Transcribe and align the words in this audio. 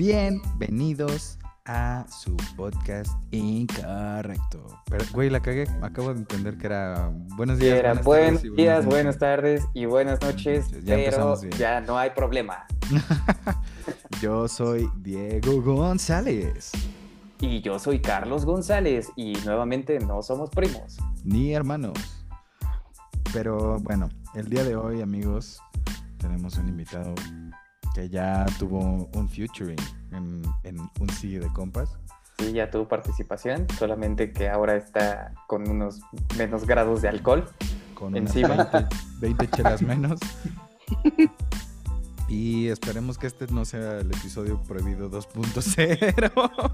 Bienvenidos 0.00 1.38
a 1.66 2.06
su 2.08 2.34
podcast 2.56 3.12
incorrecto. 3.32 4.64
Pero, 4.88 5.04
güey, 5.12 5.28
la 5.28 5.40
cagué. 5.40 5.66
Acabo 5.82 6.14
de 6.14 6.20
entender 6.20 6.56
que 6.56 6.68
era 6.68 7.12
buenos 7.36 7.58
días. 7.58 7.78
Era 7.78 7.92
buenos 7.92 8.40
tardes 8.40 8.56
días, 8.56 8.86
buenas 8.86 9.18
tardes 9.18 9.66
y 9.74 9.84
buenas 9.84 10.18
noches, 10.22 10.70
Ya 10.84 10.94
pero 10.96 11.38
bien. 11.38 11.52
ya 11.58 11.80
no 11.82 11.98
hay 11.98 12.08
problema. 12.12 12.64
Yo 14.22 14.48
soy 14.48 14.88
Diego 15.02 15.60
González, 15.60 16.72
Y 17.38 17.60
yo 17.60 17.78
soy 17.78 18.00
Carlos 18.00 18.46
González 18.46 19.10
y 19.16 19.34
nuevamente 19.44 19.98
no 20.00 20.22
somos 20.22 20.48
primos. 20.48 20.96
ni 21.24 21.52
hermanos. 21.52 21.98
Pero 23.34 23.76
bueno, 23.80 24.08
el 24.34 24.48
día 24.48 24.64
de 24.64 24.76
hoy, 24.76 25.02
amigos, 25.02 25.60
tenemos 26.16 26.56
un 26.56 26.68
invitado 26.68 27.14
que 27.94 28.08
ya 28.08 28.46
tuvo 28.58 29.08
un 29.14 29.28
featuring 29.28 29.78
en, 30.12 30.42
en 30.64 30.78
un 30.98 31.08
sigue 31.10 31.40
de 31.40 31.52
compas. 31.52 31.96
Sí, 32.38 32.52
ya 32.52 32.70
tuvo 32.70 32.88
participación, 32.88 33.66
solamente 33.78 34.32
que 34.32 34.48
ahora 34.48 34.76
está 34.76 35.34
con 35.46 35.68
unos 35.68 36.00
menos 36.38 36.66
grados 36.66 37.02
de 37.02 37.08
alcohol. 37.08 37.46
con 37.94 38.16
Encima. 38.16 38.56
20, 38.56 38.88
20 39.20 39.48
chelas 39.48 39.82
menos. 39.82 40.18
Y 42.30 42.68
esperemos 42.68 43.18
que 43.18 43.26
este 43.26 43.48
no 43.48 43.64
sea 43.64 43.98
el 43.98 44.06
episodio 44.06 44.62
prohibido 44.62 45.10
2.0. 45.10 46.70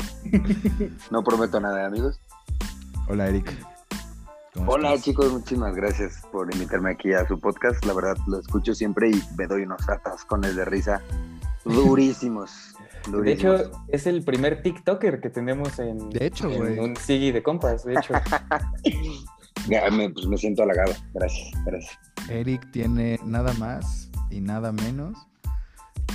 No 1.11 1.25
prometo 1.25 1.59
nada, 1.61 1.87
amigos. 1.87 2.21
Hola, 3.09 3.29
Eric. 3.29 3.57
¿Cómo 4.57 4.73
Hola, 4.73 4.89
estás? 4.91 5.05
chicos, 5.05 5.33
muchísimas 5.33 5.75
gracias 5.75 6.23
por 6.33 6.53
invitarme 6.53 6.91
aquí 6.91 7.13
a 7.13 7.27
su 7.27 7.39
podcast. 7.39 7.85
La 7.85 7.93
verdad, 7.93 8.17
lo 8.27 8.41
escucho 8.41 8.75
siempre 8.75 9.11
y 9.11 9.23
me 9.37 9.47
doy 9.47 9.63
unos 9.63 9.89
atascones 9.89 10.57
de 10.57 10.65
risa 10.65 11.03
durísimos. 11.65 12.51
De 13.07 13.33
hecho, 13.33 13.71
es 13.89 14.07
el 14.09 14.25
primer 14.25 14.63
TikToker 14.63 15.21
que 15.21 15.31
tenemos 15.31 15.79
en, 15.79 16.11
De 16.11 16.27
hecho, 16.27 16.51
en 16.51 16.57
güey. 16.59 16.79
un 16.81 16.97
Sigi 16.97 17.31
de 17.31 17.41
compas. 17.43 17.85
De 17.85 17.95
hecho, 17.95 18.15
Ya, 19.69 19.89
me, 19.91 20.11
pues 20.11 20.27
me 20.27 20.37
siento 20.37 20.63
halagado. 20.63 20.93
Gracias, 21.15 21.65
gracias. 21.65 21.99
Eric 22.29 22.69
tiene 22.73 23.21
nada 23.25 23.53
más 23.55 24.11
y 24.31 24.41
nada 24.41 24.73
menos 24.73 25.27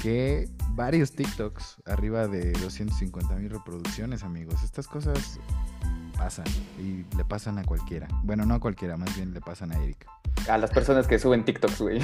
que 0.02 0.50
varios 0.72 1.12
TikToks 1.14 1.84
arriba 1.86 2.28
de 2.28 2.52
250 2.53 3.36
mil 3.36 3.50
reproducciones, 3.50 4.23
amigos. 4.23 4.64
Estas 4.64 4.88
cosas 4.88 5.39
pasan 6.23 6.45
y 6.80 7.03
le 7.17 7.25
pasan 7.25 7.58
a 7.58 7.64
cualquiera. 7.64 8.08
Bueno, 8.23 8.45
no 8.45 8.53
a 8.53 8.59
cualquiera, 8.59 8.95
más 8.95 9.16
bien 9.16 9.33
le 9.33 9.41
pasan 9.41 9.72
a 9.72 9.83
Eric. 9.83 10.05
a 10.47 10.58
las 10.59 10.69
personas 10.69 11.08
que 11.08 11.17
suben 11.17 11.44
TikToks, 11.44 11.81
güey. 11.81 12.00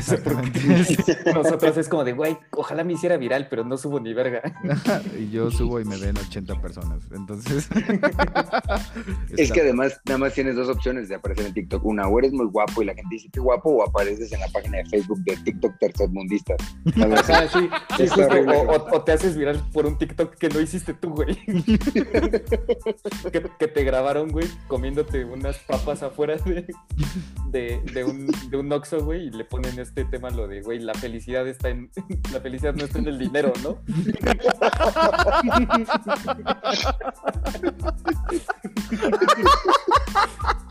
Nosotros 1.33 1.77
es 1.77 1.87
como 1.87 2.03
de, 2.03 2.13
güey, 2.13 2.35
ojalá 2.51 2.83
me 2.83 2.93
hiciera 2.93 3.17
viral, 3.17 3.47
pero 3.49 3.63
no 3.63 3.77
subo 3.77 3.99
ni 3.99 4.13
verga. 4.15 4.41
y 5.19 5.29
yo 5.29 5.51
subo 5.51 5.79
y 5.79 5.85
me 5.85 5.97
ven 5.97 6.17
80 6.17 6.59
personas. 6.61 7.03
Entonces. 7.11 7.69
Es 9.31 9.39
está- 9.39 9.53
que 9.55 9.61
además, 9.61 9.99
nada 10.05 10.17
más 10.17 10.33
tienes 10.33 10.55
dos 10.55 10.67
opciones 10.69 11.09
de 11.09 11.15
aparecer 11.15 11.45
en 11.45 11.53
TikTok. 11.53 11.85
Una, 11.85 12.07
o 12.07 12.17
eres 12.19 12.31
muy 12.33 12.47
guapo 12.47 12.81
y 12.81 12.85
la 12.85 12.93
gente 12.95 13.07
dice 13.11 13.29
que 13.31 13.39
guapo, 13.39 13.69
o 13.69 13.83
apareces 13.87 14.31
en 14.31 14.39
la 14.39 14.47
página 14.47 14.77
de 14.79 14.85
Facebook 14.85 15.19
de 15.23 15.37
TikTok 15.37 15.77
tercermundistas. 15.79 16.57
Sí, 17.97 18.07
sí, 18.07 18.21
o, 18.21 18.71
o- 18.71 18.95
o 18.97 19.01
te 19.03 19.11
haces 19.13 19.35
viral 19.37 19.61
por 19.73 19.85
un 19.85 19.97
TikTok 19.97 20.35
que 20.35 20.49
no 20.49 20.59
hiciste 20.59 20.93
tú, 20.93 21.09
güey. 21.11 21.35
que, 23.31 23.41
que 23.59 23.67
te 23.67 23.83
grabaron, 24.07 24.31
güey, 24.31 24.47
comiéndote 24.69 25.25
unas 25.25 25.57
papas 25.59 26.01
afuera 26.01 26.37
de, 26.37 26.65
de, 27.47 27.81
de 27.93 28.03
un, 28.05 28.27
de 28.49 28.57
un 28.57 28.71
Oxxo, 28.71 29.03
güey, 29.03 29.27
y 29.27 29.31
le 29.31 29.43
ponen 29.43 29.77
este 29.79 30.05
tema 30.05 30.29
lo 30.29 30.47
de, 30.47 30.61
güey, 30.61 30.79
la 30.79 30.93
felicidad 30.93 31.45
está 31.47 31.67
en... 31.69 31.91
La 32.31 32.39
felicidad 32.39 32.73
no 32.73 32.85
está 32.85 32.99
en 32.99 33.07
el 33.07 33.19
dinero, 33.19 33.51
¿no? 33.63 33.79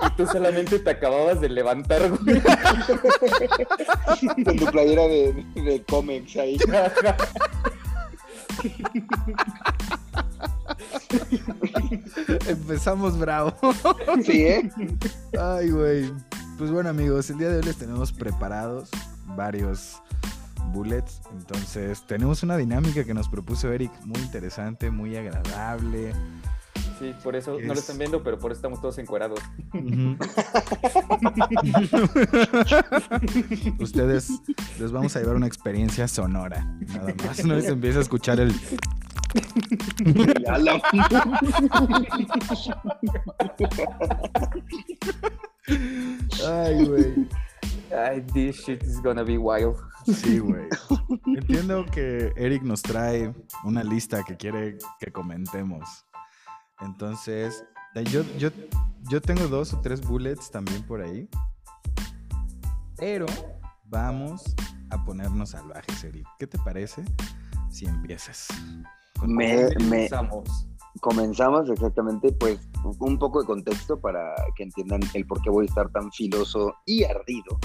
y 0.06 0.10
tú 0.16 0.26
solamente 0.26 0.78
te 0.78 0.90
acababas 0.90 1.40
de 1.40 1.48
levantar, 1.48 2.10
güey. 2.10 2.40
Con 4.44 4.56
tu 4.56 4.66
playera 4.66 5.02
de, 5.08 5.44
de 5.54 5.82
cómics 5.88 6.36
ahí. 6.36 6.58
Empezamos 12.48 13.18
bravo. 13.18 13.54
Sí, 14.24 14.42
¿eh? 14.42 14.70
Ay, 15.40 15.70
güey. 15.70 16.12
Pues 16.58 16.70
bueno, 16.70 16.88
amigos, 16.90 17.28
el 17.30 17.38
día 17.38 17.48
de 17.50 17.56
hoy 17.58 17.62
les 17.64 17.76
tenemos 17.76 18.12
preparados 18.12 18.88
varios 19.36 20.00
bullets. 20.72 21.20
Entonces, 21.32 22.04
tenemos 22.06 22.42
una 22.42 22.56
dinámica 22.56 23.04
que 23.04 23.14
nos 23.14 23.28
propuso 23.28 23.72
Eric 23.72 23.92
muy 24.04 24.20
interesante, 24.20 24.90
muy 24.90 25.16
agradable. 25.16 26.12
Sí, 26.98 27.12
por 27.22 27.36
eso 27.36 27.58
no 27.60 27.66
lo 27.66 27.72
Es- 27.74 27.80
están 27.80 27.98
viendo, 27.98 28.22
pero 28.22 28.38
por 28.38 28.52
eso 28.52 28.58
estamos 28.58 28.80
todos 28.80 28.96
encuerados. 28.98 29.38
Ustedes 33.78 34.30
les 34.78 34.92
vamos 34.92 35.14
a 35.16 35.20
llevar 35.20 35.36
una 35.36 35.46
experiencia 35.46 36.08
sonora, 36.08 36.64
nada 36.88 37.14
más. 37.26 37.44
No 37.44 37.54
les 37.54 37.66
empieza 37.66 37.98
a 37.98 38.02
escuchar 38.02 38.40
el. 38.40 38.54
Ay, 46.46 46.86
güey. 46.86 47.28
Ay, 47.92 48.20
this 48.32 48.64
shit 48.64 48.82
is 48.82 49.00
gonna 49.00 49.24
be 49.24 49.38
wild. 49.38 49.76
Sí, 50.06 50.38
güey. 50.38 50.68
Entiendo 51.26 51.84
que 51.86 52.32
Eric 52.36 52.62
nos 52.62 52.82
trae 52.82 53.34
una 53.64 53.82
lista 53.82 54.22
que 54.22 54.36
quiere 54.36 54.78
que 55.00 55.12
comentemos. 55.12 56.04
Entonces, 56.80 57.64
yo, 58.10 58.22
yo, 58.38 58.50
yo 59.08 59.20
tengo 59.20 59.48
dos 59.48 59.72
o 59.72 59.80
tres 59.80 60.00
bullets 60.00 60.50
también 60.50 60.82
por 60.82 61.00
ahí. 61.00 61.28
Pero 62.96 63.26
vamos 63.84 64.54
a 64.90 65.04
ponernos 65.04 65.50
salvajes, 65.50 66.04
Eric. 66.04 66.26
¿Qué 66.38 66.46
te 66.46 66.58
parece 66.58 67.04
si 67.70 67.86
empiezas? 67.86 68.48
Me, 69.22 69.56
me, 69.56 69.74
Comenzamos. 69.74 70.68
comenzamos 71.00 71.70
exactamente, 71.70 72.32
pues, 72.32 72.60
un 72.98 73.18
poco 73.18 73.40
de 73.40 73.46
contexto 73.46 73.98
para 73.98 74.34
que 74.56 74.64
entiendan 74.64 75.00
el 75.14 75.26
por 75.26 75.40
qué 75.42 75.50
voy 75.50 75.66
a 75.66 75.68
estar 75.68 75.88
tan 75.90 76.10
filoso 76.12 76.74
y 76.84 77.04
ardido 77.04 77.58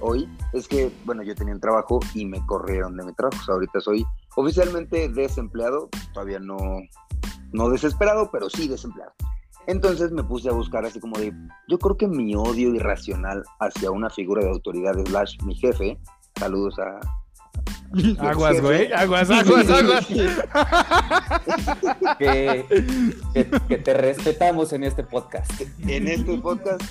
hoy. 0.00 0.28
Es 0.52 0.68
que, 0.68 0.92
bueno, 1.04 1.22
yo 1.22 1.34
tenía 1.34 1.54
un 1.54 1.60
trabajo 1.60 2.00
y 2.14 2.26
me 2.26 2.44
corrieron 2.46 2.96
de 2.96 3.04
mi 3.04 3.12
trabajo. 3.14 3.40
O 3.42 3.44
sea, 3.44 3.54
ahorita 3.54 3.80
soy 3.80 4.04
oficialmente 4.36 5.08
desempleado, 5.08 5.88
todavía 6.12 6.38
no, 6.38 6.56
no 7.52 7.68
desesperado, 7.70 8.30
pero 8.30 8.50
sí 8.50 8.68
desempleado. 8.68 9.12
Entonces 9.66 10.12
me 10.12 10.22
puse 10.22 10.50
a 10.50 10.52
buscar 10.52 10.84
así 10.84 11.00
como 11.00 11.18
de, 11.18 11.32
yo 11.68 11.78
creo 11.78 11.96
que 11.96 12.06
mi 12.06 12.34
odio 12.34 12.74
irracional 12.74 13.42
hacia 13.60 13.90
una 13.90 14.10
figura 14.10 14.44
de 14.44 14.50
autoridad 14.50 14.94
slash 15.06 15.38
mi 15.44 15.54
jefe, 15.54 15.98
saludos 16.36 16.78
a... 16.78 17.00
Aguas, 18.18 18.60
güey. 18.60 18.92
Aguas, 18.92 19.30
aguas, 19.30 19.70
aguas. 19.70 20.06
Que, 22.18 22.64
que- 23.34 23.50
que 23.68 23.78
te 23.78 23.94
respetamos 23.94 24.72
en 24.72 24.84
este 24.84 25.02
podcast. 25.04 25.50
En 25.86 26.08
este 26.08 26.36
podcast 26.38 26.82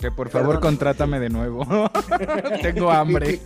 Que 0.00 0.10
por 0.10 0.28
favor 0.28 0.56
Perdón. 0.56 0.62
contrátame 0.62 1.20
de 1.20 1.30
nuevo. 1.30 1.66
Tengo 2.62 2.90
hambre. 2.90 3.40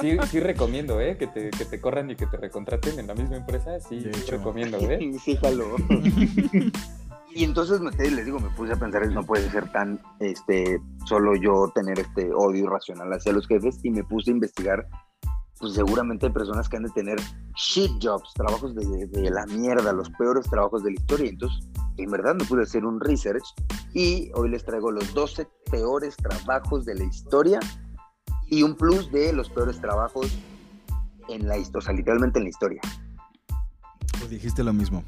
Sí, 0.00 0.16
sí 0.30 0.40
recomiendo, 0.40 1.00
¿eh? 1.00 1.16
Que 1.18 1.26
te, 1.26 1.50
que 1.50 1.64
te 1.64 1.80
corran 1.80 2.10
y 2.10 2.16
que 2.16 2.26
te 2.26 2.36
recontraten 2.36 2.98
en 2.98 3.06
la 3.06 3.14
misma 3.14 3.36
empresa. 3.36 3.78
Sí, 3.80 4.00
recomiendo, 4.30 4.78
¿eh? 4.78 5.12
Sí, 5.24 5.36
jalo. 5.36 5.76
Y 7.34 7.42
entonces 7.42 7.80
les 7.98 8.24
digo, 8.24 8.38
me 8.38 8.48
puse 8.50 8.72
a 8.72 8.76
pensar, 8.76 9.06
no 9.10 9.24
puede 9.24 9.50
ser 9.50 9.70
tan, 9.72 10.00
este, 10.20 10.80
solo 11.04 11.34
yo 11.34 11.70
tener 11.74 11.98
este 11.98 12.32
odio 12.32 12.64
irracional 12.64 13.12
hacia 13.12 13.32
los 13.32 13.48
jefes 13.48 13.80
y 13.82 13.90
me 13.90 14.04
puse 14.04 14.30
a 14.30 14.34
investigar, 14.34 14.86
pues 15.58 15.74
seguramente 15.74 16.26
hay 16.26 16.32
personas 16.32 16.68
que 16.68 16.76
han 16.76 16.84
de 16.84 16.90
tener 16.90 17.18
shit 17.56 17.90
jobs, 18.00 18.32
trabajos 18.34 18.76
de, 18.76 19.06
de 19.08 19.30
la 19.30 19.46
mierda, 19.46 19.92
los 19.92 20.10
peores 20.10 20.48
trabajos 20.48 20.84
de 20.84 20.92
la 20.92 21.00
historia. 21.00 21.28
Entonces, 21.28 21.68
en 21.96 22.10
verdad 22.10 22.36
me 22.36 22.44
pude 22.44 22.62
hacer 22.62 22.84
un 22.84 23.00
research 23.00 23.44
y 23.94 24.30
hoy 24.34 24.50
les 24.50 24.64
traigo 24.64 24.92
los 24.92 25.12
12 25.12 25.48
peores 25.72 26.16
trabajos 26.16 26.84
de 26.84 26.94
la 26.94 27.04
historia 27.04 27.58
y 28.48 28.62
un 28.62 28.76
plus 28.76 29.10
de 29.10 29.32
los 29.32 29.50
peores 29.50 29.80
trabajos 29.80 30.38
en 31.28 31.48
la 31.48 31.58
historia, 31.58 31.78
o 31.78 31.82
sea, 31.82 31.94
literalmente 31.94 32.38
en 32.38 32.44
la 32.44 32.50
historia. 32.50 32.80
Pues 34.20 34.30
dijiste 34.30 34.62
lo 34.62 34.72
mismo. 34.72 35.02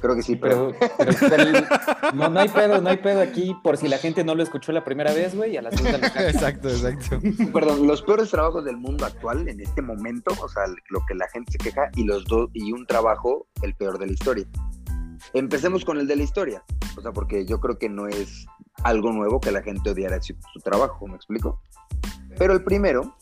Creo 0.00 0.14
que 0.14 0.22
sí, 0.22 0.36
pero 0.36 0.72
Pero, 0.78 0.92
pero, 0.98 1.12
pero- 1.30 2.12
no, 2.14 2.28
no 2.28 2.40
hay 2.40 2.48
pedo, 2.48 2.80
no 2.80 2.88
hay 2.88 2.96
pedo 2.98 3.20
aquí. 3.20 3.56
Por 3.62 3.76
si 3.76 3.88
la 3.88 3.98
gente 3.98 4.24
no 4.24 4.34
lo 4.34 4.42
escuchó 4.42 4.72
la 4.72 4.84
primera 4.84 5.12
vez, 5.12 5.34
güey, 5.34 5.56
a 5.56 5.62
la 5.62 5.70
segunda 5.70 5.98
lo. 5.98 6.06
Exacto, 6.06 6.68
exacto. 6.68 7.20
Perdón, 7.52 7.86
los 7.86 8.02
peores 8.02 8.30
trabajos 8.30 8.64
del 8.64 8.76
mundo 8.76 9.04
actual 9.06 9.48
en 9.48 9.60
este 9.60 9.82
momento, 9.82 10.32
o 10.40 10.48
sea, 10.48 10.64
lo 10.90 11.00
que 11.06 11.14
la 11.14 11.28
gente 11.28 11.52
se 11.52 11.58
queja 11.58 11.90
y 11.94 12.04
los 12.04 12.24
dos 12.24 12.50
y 12.52 12.72
un 12.72 12.86
trabajo 12.86 13.46
el 13.62 13.74
peor 13.74 13.98
de 13.98 14.06
la 14.06 14.12
historia. 14.12 14.46
Empecemos 15.32 15.84
con 15.84 15.98
el 15.98 16.06
de 16.06 16.16
la 16.16 16.22
historia, 16.22 16.62
o 16.96 17.00
sea, 17.00 17.12
porque 17.12 17.46
yo 17.46 17.58
creo 17.60 17.78
que 17.78 17.88
no 17.88 18.06
es 18.06 18.46
algo 18.84 19.12
nuevo 19.12 19.40
que 19.40 19.50
la 19.50 19.62
gente 19.62 19.90
odiara 19.90 20.20
su, 20.20 20.34
su 20.52 20.60
trabajo, 20.60 21.06
¿me 21.06 21.16
explico? 21.16 21.60
Pero 22.38 22.52
el 22.52 22.62
primero 22.62 23.16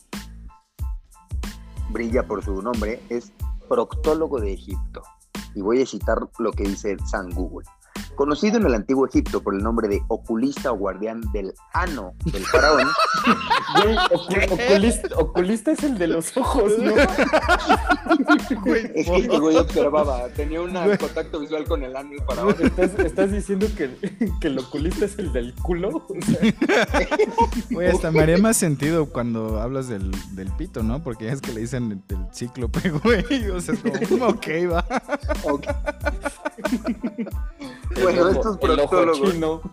brilla 1.89 2.23
por 2.23 2.43
su 2.43 2.61
nombre, 2.61 3.01
es 3.09 3.31
proctólogo 3.69 4.39
de 4.39 4.53
Egipto. 4.53 5.01
Y 5.55 5.61
voy 5.61 5.81
a 5.81 5.85
citar 5.85 6.19
lo 6.37 6.51
que 6.51 6.63
dice 6.63 6.97
San 7.05 7.31
Google. 7.31 7.65
Conocido 8.15 8.57
en 8.57 8.65
el 8.65 8.73
antiguo 8.73 9.07
Egipto 9.07 9.41
por 9.43 9.53
el 9.55 9.63
nombre 9.63 9.87
de 9.87 10.01
oculista 10.07 10.71
o 10.71 10.77
guardián 10.77 11.21
del 11.33 11.53
ano 11.73 12.13
del 12.25 12.43
faraón. 12.45 12.87
Güey, 13.83 13.95
ocu- 13.95 14.51
oculista, 14.51 15.07
oculista 15.17 15.71
es 15.71 15.83
el 15.83 15.97
de 15.97 16.07
los 16.07 16.37
ojos, 16.37 16.71
¿no? 16.79 16.93
Güey, 18.63 18.91
Es 18.95 19.05
que 19.09 19.15
este 19.17 19.39
güey 19.39 19.57
observaba, 19.57 20.27
tenía 20.29 20.61
un 20.61 20.71
contacto 20.97 21.39
visual 21.39 21.65
con 21.65 21.83
el 21.83 21.95
ano 21.95 22.09
del 22.11 22.21
faraón. 22.23 22.55
¿Estás, 22.59 22.91
estás 22.99 23.31
diciendo 23.31 23.67
que, 23.75 23.89
que 24.39 24.47
el 24.47 24.59
oculista 24.59 25.05
es 25.05 25.17
el 25.19 25.33
del 25.33 25.53
culo? 25.55 25.89
O 26.07 26.15
sea, 26.25 27.07
Güey, 27.69 27.87
hasta 27.89 28.11
me 28.11 28.21
haría 28.21 28.37
más 28.37 28.55
sentido 28.57 29.07
cuando 29.07 29.59
hablas 29.61 29.87
del, 29.89 30.11
del 30.35 30.51
pito, 30.53 30.83
¿no? 30.83 31.03
Porque 31.03 31.29
es 31.29 31.41
que 31.41 31.51
le 31.51 31.61
dicen 31.61 32.03
el 32.09 32.17
cíclope, 32.33 32.89
güey. 33.03 33.49
O 33.49 33.59
sea, 33.59 33.73
es 33.99 34.07
como, 34.07 34.27
ok, 34.27 34.47
va. 34.71 34.85
Ok. 35.43 35.65
el 37.95 38.03
Bueno, 38.03 38.21
ojo- 38.21 38.29
estos 38.31 38.57
el 38.61 38.79
ojo 38.79 38.89
proctólogos. 38.89 39.31
chino. 39.31 39.61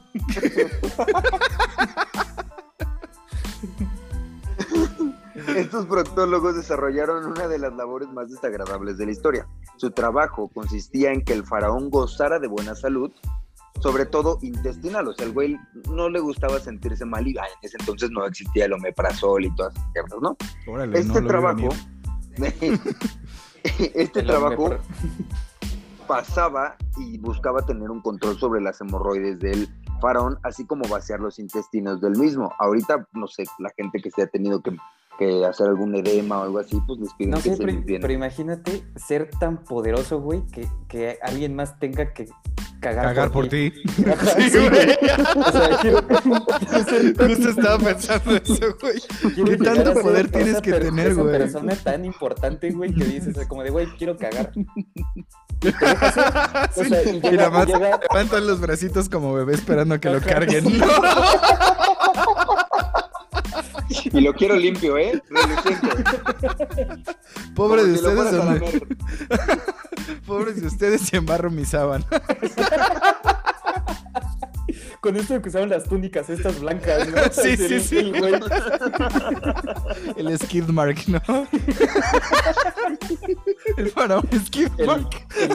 Estos 5.56 5.86
proctólogos 5.86 6.54
desarrollaron 6.56 7.26
una 7.26 7.48
de 7.48 7.58
las 7.58 7.72
labores 7.74 8.08
más 8.10 8.30
desagradables 8.30 8.98
de 8.98 9.06
la 9.06 9.12
historia. 9.12 9.46
Su 9.76 9.90
trabajo 9.90 10.48
consistía 10.48 11.10
en 11.12 11.22
que 11.24 11.32
el 11.32 11.44
faraón 11.44 11.90
gozara 11.90 12.38
de 12.38 12.48
buena 12.48 12.74
salud, 12.74 13.10
sobre 13.80 14.06
todo 14.06 14.38
intestinal. 14.42 15.08
O 15.08 15.14
sea, 15.14 15.26
el 15.26 15.32
güey 15.32 15.56
no 15.90 16.08
le 16.08 16.20
gustaba 16.20 16.60
sentirse 16.60 17.04
mal 17.04 17.26
y 17.26 17.30
en 17.32 17.38
ese 17.62 17.76
entonces 17.80 18.10
no 18.10 18.24
existía 18.26 18.66
el 18.66 18.72
omeprazol 18.74 19.44
y 19.44 19.54
todas 19.54 19.74
esas 19.74 19.88
mierdas, 19.94 20.18
¿no? 20.20 20.36
Órale, 20.72 20.98
Este 20.98 21.20
no 21.20 21.26
trabajo, 21.26 21.68
este 23.94 24.20
El 24.20 24.26
trabajo 24.26 24.64
omepra- 24.68 24.80
pasaba 26.06 26.76
y 26.98 27.18
buscaba 27.18 27.62
tener 27.62 27.90
un 27.90 28.00
control 28.00 28.38
sobre 28.38 28.60
las 28.60 28.80
hemorroides 28.80 29.38
del 29.40 29.68
faraón, 30.00 30.38
así 30.42 30.66
como 30.66 30.88
vaciar 30.88 31.20
los 31.20 31.38
intestinos 31.38 32.00
del 32.00 32.18
mismo. 32.18 32.52
Ahorita, 32.58 33.06
no 33.12 33.26
sé, 33.26 33.44
la 33.58 33.70
gente 33.76 34.00
que 34.00 34.10
se 34.10 34.22
ha 34.22 34.26
tenido 34.26 34.62
que, 34.62 34.76
que 35.18 35.44
hacer 35.44 35.68
algún 35.68 35.94
edema 35.94 36.40
o 36.40 36.42
algo 36.42 36.58
así, 36.58 36.80
pues 36.86 36.98
les 37.00 37.14
piden 37.14 37.30
No 37.30 37.36
que 37.36 37.50
sé, 37.50 37.56
se 37.56 37.64
pero, 37.64 37.82
pero 37.84 38.12
imagínate 38.12 38.84
ser 38.96 39.30
tan 39.38 39.62
poderoso, 39.64 40.20
güey, 40.20 40.46
que, 40.48 40.68
que 40.88 41.18
alguien 41.22 41.54
más 41.54 41.78
tenga 41.78 42.12
que 42.12 42.28
cagar, 42.82 43.04
Cagar 43.06 43.30
por 43.30 43.48
ti. 43.48 43.72
Ajá, 44.12 44.26
Sí, 44.36 44.50
sí, 44.50 44.58
güey. 44.58 44.90
O 45.36 45.52
sea, 45.52 45.78
quiero, 45.80 46.02
Justo 47.28 47.48
estaba 47.48 47.78
pensando 47.78 48.36
eso, 48.36 48.76
güey. 48.80 49.00
quiero 49.34 49.50
¿Qué 49.50 49.56
tanto 49.56 49.94
poder 50.02 50.28
tienes 50.30 50.60
que 50.60 50.72
tener, 50.72 51.14
güey? 51.14 51.38
persona 51.38 51.74
tan 51.76 52.04
importante, 52.04 52.70
güey, 52.70 52.92
que 52.94 53.04
dices 53.04 53.34
como 53.48 53.62
de, 53.62 53.70
güey, 53.70 53.86
quiero 53.96 54.16
cagar. 54.18 54.50
Y. 54.54 54.66
O 55.64 56.84
sea, 56.84 57.02
y 57.04 57.08
Y 57.16 57.20
llega- 57.20 57.36
nada 57.36 57.50
más 57.50 57.68
y 57.68 57.72
llega- 57.72 58.00
levantan 58.12 58.46
los 58.46 58.60
bracitos 58.60 59.08
como 59.08 59.32
bebé 59.32 59.54
esperando 59.54 59.94
a 59.94 59.98
que 59.98 60.10
lo 60.10 60.20
carguen. 60.20 60.64
No. 60.78 60.86
Y 64.12 64.20
lo 64.20 64.34
quiero 64.34 64.56
limpio, 64.56 64.96
¿eh? 64.98 65.22
Reluciente. 65.28 65.88
Pobre 67.54 67.82
Como 67.82 67.92
de 67.92 67.96
si 67.98 68.02
lo 68.02 68.08
ustedes, 68.12 68.82
pobres 70.26 70.60
de 70.60 70.66
ustedes 70.66 71.00
si 71.02 71.16
embarro 71.16 71.50
mi 71.50 71.64
sábana. 71.64 72.04
con 75.00 75.16
esto 75.16 75.40
que 75.42 75.48
usaban 75.48 75.68
las 75.68 75.84
túnicas 75.84 76.30
estas 76.30 76.60
blancas, 76.60 77.08
¿no? 77.08 77.16
Sí, 77.32 77.56
sí, 77.56 77.74
el- 77.74 77.82
sí. 77.82 77.98
el 77.98 78.18
güey. 78.20 78.34
El 80.16 80.38
skid 80.38 80.68
mark, 80.68 80.96
¿no? 81.08 81.20
El 83.76 83.90
faraón 83.90 84.28
skid 84.46 84.68
El, 84.78 84.86
mark. 84.86 85.26
el, 85.36 85.50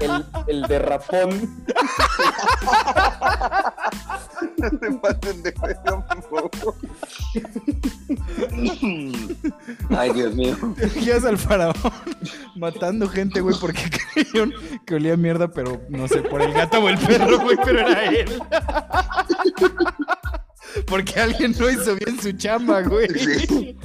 el, 0.00 0.10
el, 0.10 0.24
el 0.46 0.62
derrapón. 0.62 1.64
No 4.56 4.68
se 4.68 4.92
pasen 4.98 5.42
de 5.42 5.52
pedo. 5.52 6.04
Ay, 9.90 10.12
Dios 10.12 10.34
mío. 10.34 10.56
Guías 10.96 11.24
al 11.24 11.38
faraón 11.38 11.74
matando 12.56 13.08
gente, 13.08 13.40
güey, 13.40 13.56
porque 13.58 13.82
creyeron 14.14 14.52
que 14.86 14.94
olía 14.96 15.16
mierda, 15.16 15.48
pero 15.48 15.80
no 15.88 16.06
sé, 16.08 16.22
por 16.22 16.42
el 16.42 16.52
gato 16.52 16.78
o 16.78 16.88
el 16.88 16.98
perro, 16.98 17.38
güey, 17.40 17.56
pero 17.64 17.80
era 17.80 18.04
él. 18.06 18.42
Porque 20.86 21.18
alguien 21.20 21.54
no 21.58 21.70
hizo 21.70 21.94
bien 21.96 22.20
su 22.20 22.32
chamba, 22.32 22.82
güey. 22.82 23.08
Sí. 23.18 23.76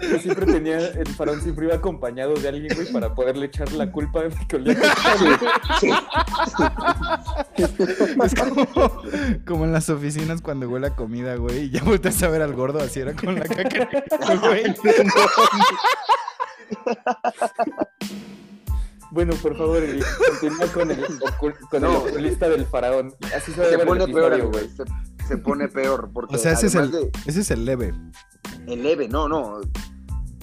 Que 0.00 0.18
siempre 0.20 0.46
tenía, 0.46 0.78
el 0.78 1.06
faraón 1.08 1.40
siempre 1.40 1.66
iba 1.66 1.74
acompañado 1.76 2.34
de 2.34 2.48
alguien, 2.48 2.74
güey, 2.74 2.92
para 2.92 3.14
poderle 3.14 3.46
echar 3.46 3.70
la 3.72 3.90
culpa 3.90 4.22
de 4.22 4.30
que 4.46 4.56
olía 4.56 4.76
Sí. 5.80 5.90
Es 8.22 8.34
como, 8.34 8.66
como 9.46 9.64
en 9.64 9.72
las 9.72 9.88
oficinas 9.88 10.42
cuando 10.42 10.68
huele 10.68 10.88
a 10.88 10.96
comida, 10.96 11.36
güey, 11.36 11.64
y 11.64 11.70
ya 11.70 11.82
volteas 11.82 12.22
a 12.22 12.28
ver 12.28 12.42
al 12.42 12.52
gordo, 12.54 12.80
así 12.80 13.00
era 13.00 13.14
con 13.14 13.34
la 13.34 13.42
caca, 13.46 13.88
güey. 14.40 14.64
Bueno, 19.10 19.34
por 19.36 19.56
favor, 19.56 19.82
continúa 20.28 20.66
con 20.72 20.90
el, 20.90 21.04
con 21.70 21.84
el 21.84 21.90
No. 21.90 21.98
oculista 21.98 22.48
del 22.48 22.66
faraón. 22.66 23.14
Así 23.34 23.52
se 23.52 23.60
va 23.60 23.66
a 23.66 23.70
Se 23.70 23.76
llamar 23.76 23.96
el 23.96 24.02
pone 24.02 24.12
peor, 24.12 24.32
episodio, 24.34 24.50
güey. 24.50 24.68
Se, 25.28 25.36
pone 25.38 25.68
peor. 25.68 26.10
Porque 26.12 26.36
O 26.36 26.38
sea, 26.38 26.52
ese 26.52 26.66
es, 26.66 26.76
además 26.76 27.00
el, 27.02 27.10
ese 27.26 27.40
es 27.40 27.50
el 27.50 27.64
leve. 27.64 27.92
de 28.66 28.74
el 28.74 28.82
leve, 28.82 29.08
no, 29.08 29.28
no. 29.28 29.60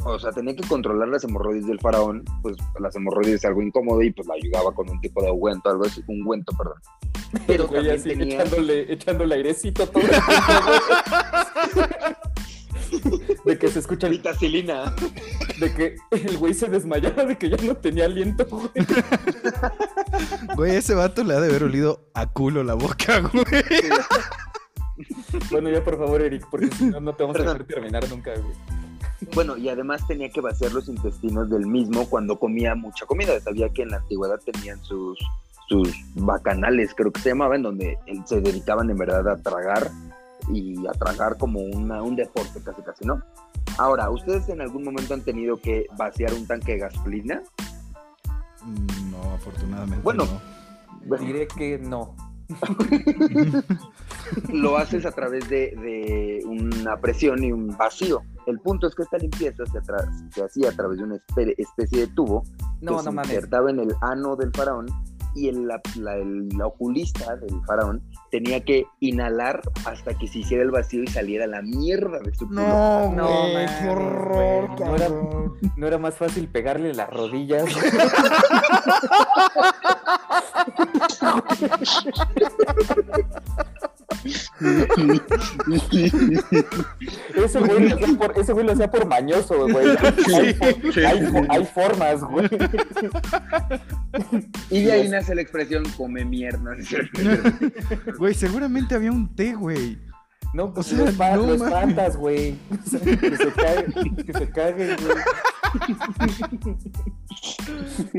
O 0.06 0.20
sea, 0.20 0.32
tenía 0.34 0.54
que 0.54 0.68
controlar 0.68 1.08
las 1.08 1.24
hemorroides 1.24 1.66
del 1.66 1.80
faraón. 1.80 2.26
Pues 2.42 2.58
las 2.80 2.94
hemorroides 2.96 3.36
es 3.36 3.46
algo 3.46 3.62
incómodo 3.62 4.02
y 4.02 4.12
pues 4.12 4.28
la 4.28 4.34
ayudaba 4.34 4.74
con 4.74 4.90
un 4.90 5.00
tipo 5.00 5.24
de 5.24 5.32
ungüento, 5.32 5.70
algo 5.70 5.86
así, 5.86 6.04
ungüento, 6.08 6.52
perdón. 6.58 6.76
Pero 7.48 7.68
güey 7.68 7.78
también 7.88 8.00
así 8.00 8.10
tenía. 8.10 8.36
echándole, 8.42 8.94
echándole 8.94 9.36
airecito 9.36 9.88
todo 9.88 10.04
el 10.04 10.10
tiempo, 10.10 10.30
güey. 11.76 11.94
De 13.46 13.58
que 13.58 13.68
se 13.70 13.80
escucha 13.80 14.08
el 14.08 14.14
Vitacilina. 14.14 14.94
de 15.60 15.74
que 15.74 15.96
el 16.12 16.38
güey 16.38 16.54
se 16.54 16.68
desmayaba 16.68 17.24
de 17.26 17.38
que 17.38 17.50
ya 17.50 17.58
no 17.66 17.76
tenía 17.76 18.06
aliento, 18.06 18.46
güey. 18.46 18.70
Güey, 20.56 20.76
ese 20.76 20.94
vato 20.94 21.24
le 21.24 21.34
ha 21.36 21.40
de 21.42 21.48
haber 21.50 21.64
olido 21.64 22.10
a 22.14 22.28
culo 22.28 22.64
la 22.64 22.74
boca, 22.76 23.20
güey. 23.34 23.46
Bueno, 25.52 25.70
ya 25.70 25.84
por 25.84 25.98
favor, 25.98 26.22
Eric, 26.22 26.48
porque 26.50 26.68
si 26.68 26.86
no, 26.86 27.00
no 27.00 27.14
te 27.14 27.24
vamos 27.24 27.38
a 27.38 27.44
dejar 27.44 27.64
terminar 27.64 28.08
nunca, 28.10 28.32
güey. 28.32 28.56
Bueno, 29.34 29.56
y 29.58 29.70
además 29.70 30.06
tenía 30.08 30.30
que 30.30 30.42
vaciar 30.42 30.74
los 30.74 30.88
intestinos 30.90 31.50
del 31.50 31.66
mismo 31.66 32.10
cuando 32.10 32.38
comía 32.38 32.76
mucha 32.76 33.06
comida. 33.06 33.40
Sabía 33.40 33.70
que 33.70 33.84
en 33.84 33.90
la 33.90 33.98
antigüedad 33.98 34.40
tenían 34.44 34.84
sus, 34.84 35.18
sus 35.70 35.90
bacanales, 36.16 36.94
creo 36.96 37.12
que 37.12 37.22
se 37.22 37.30
llamaban, 37.30 37.64
donde 37.64 37.98
se 38.26 38.42
dedicaban 38.42 38.90
en 38.90 38.98
verdad 38.98 39.28
a 39.30 39.38
tragar 39.38 39.90
y 40.52 40.86
a 40.88 40.92
tragar 40.92 41.38
como 41.38 41.62
una, 41.62 42.04
un 42.04 42.16
deporte 42.16 42.60
casi 42.64 42.82
casi, 42.82 43.06
¿no? 43.06 43.22
Ahora, 43.78 44.10
¿ustedes 44.10 44.50
en 44.50 44.62
algún 44.62 44.84
momento 44.84 45.14
han 45.14 45.22
tenido 45.22 45.58
que 45.58 45.88
vaciar 45.98 46.34
un 46.34 46.46
tanque 46.46 46.74
de 46.74 46.80
gasolina? 46.80 47.42
Mm, 48.62 49.12
No, 49.12 49.34
afortunadamente. 49.36 50.04
Bueno. 50.04 50.26
no. 50.26 50.42
Bueno, 51.06 51.26
Diré 51.26 51.48
que 51.48 51.78
no. 51.80 52.16
lo 54.54 54.78
haces 54.78 55.06
a 55.06 55.12
través 55.12 55.48
de, 55.50 55.72
de 55.76 56.42
una 56.46 56.98
presión 56.98 57.44
y 57.44 57.52
un 57.52 57.68
vacío. 57.78 58.22
El 58.48 58.60
punto 58.60 58.88
es 58.88 58.96
que 58.96 59.04
esta 59.04 59.18
limpieza 59.18 59.64
se, 59.66 59.80
se 60.32 60.44
hacía 60.44 60.70
a 60.70 60.74
través 60.74 60.98
de 60.98 61.04
una 61.06 61.16
espe- 61.16 61.56
especie 61.58 62.02
de 62.02 62.08
tubo 62.08 62.44
No, 62.82 62.98
que 62.98 63.04
se 63.04 63.12
mames. 63.12 63.32
insertaba 63.34 63.70
en 63.70 63.80
el 63.80 63.94
ano 64.02 64.36
del 64.36 64.52
faraón 64.54 64.88
y 65.36 65.48
el, 65.48 65.68
la, 65.68 65.82
la- 65.98 66.16
el- 66.18 66.50
la 66.50 66.68
oculista 66.68 67.36
del 67.38 67.56
faraón 67.66 68.02
tenía 68.34 68.66
que 68.66 68.88
inhalar 69.00 69.62
hasta 69.86 70.18
que 70.18 70.28
se 70.28 70.40
hiciera 70.40 70.64
el 70.64 70.72
vacío 70.72 71.04
y 71.04 71.08
saliera 71.08 71.46
la 71.46 71.62
mierda 71.62 72.18
de 72.18 72.34
su 72.34 72.48
culo. 72.48 72.62
No, 72.64 73.12
No, 73.14 73.28
güey, 73.52 73.68
qué 73.80 73.90
horror, 73.90 74.68
güey. 74.76 74.90
No 74.90 74.96
era- 74.96 75.06
cabrón. 75.08 75.54
No 75.78 75.88
era 75.88 75.98
más 76.00 76.16
fácil 76.16 76.48
pegarle 76.48 76.96
las 76.96 77.12
rodillas. 77.12 77.66
Ese 87.36 87.60
güey 87.60 87.80
lo 87.90 87.96
hacía 87.96 88.18
por, 88.18 88.38
ese 88.38 88.54
güey 88.54 88.66
lo 88.66 88.72
hacía 88.74 88.90
por 88.92 89.06
mañoso, 89.08 89.68
güey. 89.70 89.88
Hay, 89.98 90.54
fo- 90.54 91.06
hay 91.06 91.20
fo- 91.22 91.46
hay 91.50 91.66
formas, 91.66 92.22
güey. 92.24 92.50
Y 94.70 94.84
de 94.84 94.92
ahí 94.92 95.10
nace 95.10 95.36
la 95.36 95.42
expresión 95.42 95.84
come 95.98 96.26
mierda. 96.26 96.76
Güey, 98.18 98.34
seguramente 98.34 98.96
había 98.96 99.12
un 99.12 99.36
té, 99.36 99.54
güey. 99.54 99.98
No, 100.54 100.72
pues 100.74 100.88
sea, 100.88 101.00
lo, 101.00 101.06
espa- 101.08 101.36
no 101.36 101.42
lo 101.42 101.58
mames. 101.58 101.62
espantas, 101.64 102.18
güey. 102.18 102.56
O 102.72 102.90
sea, 102.90 103.00
que 103.00 103.38
se 103.38 103.52
cague, 103.52 104.16
que 104.26 104.34
se 104.34 104.50
cague, 104.52 104.96
güey. 104.96 105.18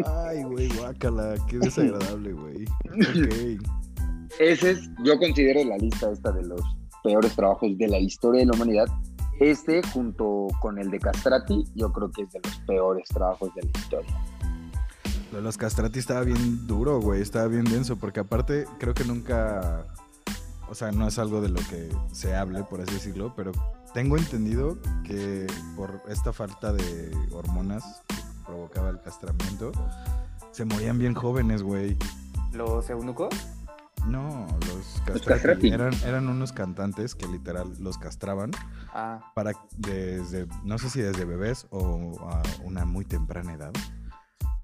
Ay, 0.05 0.43
güey, 0.43 0.69
guácala, 0.77 1.35
qué 1.49 1.59
desagradable, 1.59 2.33
güey. 2.33 2.65
Ok. 2.91 3.63
Ese 4.38 4.73
es, 4.73 4.91
yo 5.03 5.19
considero 5.19 5.64
la 5.64 5.76
lista 5.79 6.11
esta 6.11 6.33
de 6.33 6.43
los 6.43 6.61
peores 7.03 7.35
trabajos 7.37 7.76
de 7.79 7.88
la 7.88 7.99
historia 7.99 8.41
de 8.41 8.47
la 8.47 8.53
humanidad. 8.55 8.87
Este, 9.41 9.83
junto 9.93 10.49
con 10.61 10.79
el 10.79 10.91
de 10.91 10.99
Castrati, 10.99 11.64
yo 11.75 11.93
creo 11.93 12.11
que 12.11 12.23
es 12.23 12.33
de 12.33 12.41
los 12.43 12.59
peores 12.61 13.09
trabajos 13.09 13.55
de 13.55 13.62
la 13.62 13.71
historia. 13.79 14.25
Lo 15.35 15.38
de 15.38 15.43
los 15.43 15.59
castrati 15.59 15.99
estaba 15.99 16.21
bien 16.21 16.64
duro, 16.69 17.00
güey. 17.00 17.21
Estaba 17.21 17.49
bien 17.49 17.64
denso. 17.64 17.97
Porque 17.97 18.21
aparte, 18.21 18.67
creo 18.79 18.95
que 18.95 19.05
nunca. 19.05 19.85
O 20.69 20.76
sea, 20.76 20.93
no 20.93 21.09
es 21.09 21.19
algo 21.19 21.41
de 21.41 21.49
lo 21.49 21.59
que 21.69 21.88
se 22.12 22.37
hable, 22.37 22.62
por 22.62 22.81
así 22.81 22.95
decirlo. 22.95 23.35
Pero 23.35 23.50
tengo 23.93 24.17
entendido 24.17 24.79
que 25.05 25.49
por 25.75 26.03
esta 26.09 26.33
falta 26.33 26.73
de 26.73 27.11
hormonas 27.33 27.83
que 28.07 28.14
provocaba 28.47 28.91
el 28.91 29.00
castramiento, 29.00 29.73
se 30.53 30.64
morían 30.64 31.00
bien 31.00 31.14
jóvenes, 31.14 31.64
güey. 31.64 31.97
¿Los 32.53 32.88
eunucos? 32.88 33.35
No, 34.06 34.46
los 34.68 35.02
castrati 35.25 35.68
eran, 35.68 35.92
eran 36.04 36.28
unos 36.28 36.52
cantantes 36.52 37.14
que 37.14 37.26
literal 37.26 37.73
los 37.80 37.96
castraban 37.99 38.50
Ah, 38.92 39.32
para 39.34 39.52
desde, 39.78 40.46
no 40.62 40.78
sé 40.78 40.90
si 40.90 41.00
desde 41.00 41.25
bebés 41.25 41.66
o 41.70 42.12
a 42.28 42.42
una 42.64 42.84
muy 42.84 43.04
temprana 43.04 43.54
edad, 43.54 43.73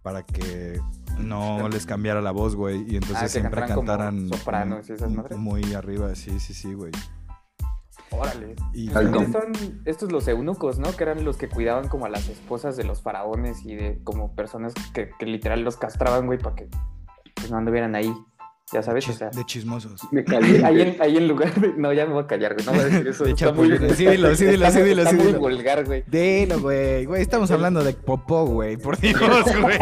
para 0.03 0.25
que 0.25 0.81
no 1.19 1.69
les 1.69 1.87
cambiara 1.87 2.21
la 2.21 2.31
voz, 2.33 2.55
güey, 2.55 2.85
y 2.91 2.97
entonces 2.97 3.17
Ah, 3.23 3.29
siempre 3.29 3.65
cantaran 3.67 4.29
sopranos 4.29 4.89
y 4.89 4.93
esas 4.93 5.11
madres. 5.11 5.39
muy 5.39 5.75
arriba, 5.75 6.15
sí, 6.15 6.39
sí, 6.39 6.53
sí, 6.55 6.75
güey. 6.75 6.93
órale. 8.11 8.57
Y 8.75 8.89
son 8.91 9.53
estos 9.85 10.13
los 10.13 10.27
eunucos, 10.29 10.79
¿no? 10.79 10.95
Que 10.97 11.05
eran 11.05 11.25
los 11.25 11.37
que 11.37 11.49
cuidaban 11.49 11.89
como 11.89 12.07
a 12.07 12.09
las 12.09 12.29
esposas 12.29 12.77
de 12.77 12.85
los 12.85 13.03
faraones 13.03 13.65
y 13.65 13.75
de 13.75 14.03
como 14.05 14.35
personas 14.35 14.75
que, 14.93 15.11
que 15.19 15.27
literal 15.27 15.63
los 15.63 15.77
castraban, 15.77 16.27
güey, 16.27 16.39
para 16.39 16.57
que 16.57 16.69
pues, 17.37 17.51
no 17.51 17.57
anduvieran 17.59 17.95
ahí. 17.95 18.13
Ya 18.73 18.83
sabes, 18.83 19.09
o 19.09 19.13
sea. 19.13 19.31
de 19.31 19.45
chismosos. 19.45 20.01
Me 20.13 20.25
Ahí 20.65 20.81
en, 20.81 20.97
ahí 21.03 21.17
en 21.17 21.27
lugar 21.27 21.53
de. 21.55 21.73
No, 21.77 21.93
ya 21.93 22.07
me 22.07 22.13
voy 22.13 22.23
a 22.23 22.27
callar, 22.27 22.55
güey. 22.55 22.65
No 22.65 22.73
voy 22.73 22.83
a 22.83 22.85
decir 22.85 23.09
eso. 23.09 23.25
De 23.25 23.33
está 23.33 23.53
muy. 23.53 23.69
Sí, 23.95 24.07
dilo, 24.07 24.35
sí, 24.37 24.47
dilo, 24.47 24.71
sí, 24.71 24.83
dilo, 24.83 25.03
está 25.03 25.17
sí, 25.17 25.17
muy 25.17 25.33
vulgar, 25.33 25.85
güey. 25.85 26.05
Dilo, 26.07 26.61
güey, 26.61 27.05
güey, 27.05 27.23
estamos 27.23 27.51
hablando 27.51 27.83
de 27.83 27.95
popó, 27.95 28.47
güey, 28.47 28.77
por 28.77 28.97
Dios, 28.99 29.19
güey. 29.61 29.79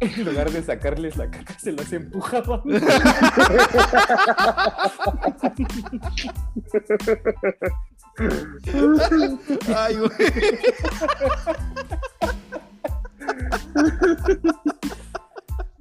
En 0.00 0.24
lugar 0.24 0.50
de 0.50 0.62
sacarles 0.62 1.16
la 1.16 1.30
caca, 1.30 1.56
se 1.58 1.72
las 1.72 1.92
empujaban. 1.92 2.62
Ay, 9.74 9.96
güey. 9.96 10.10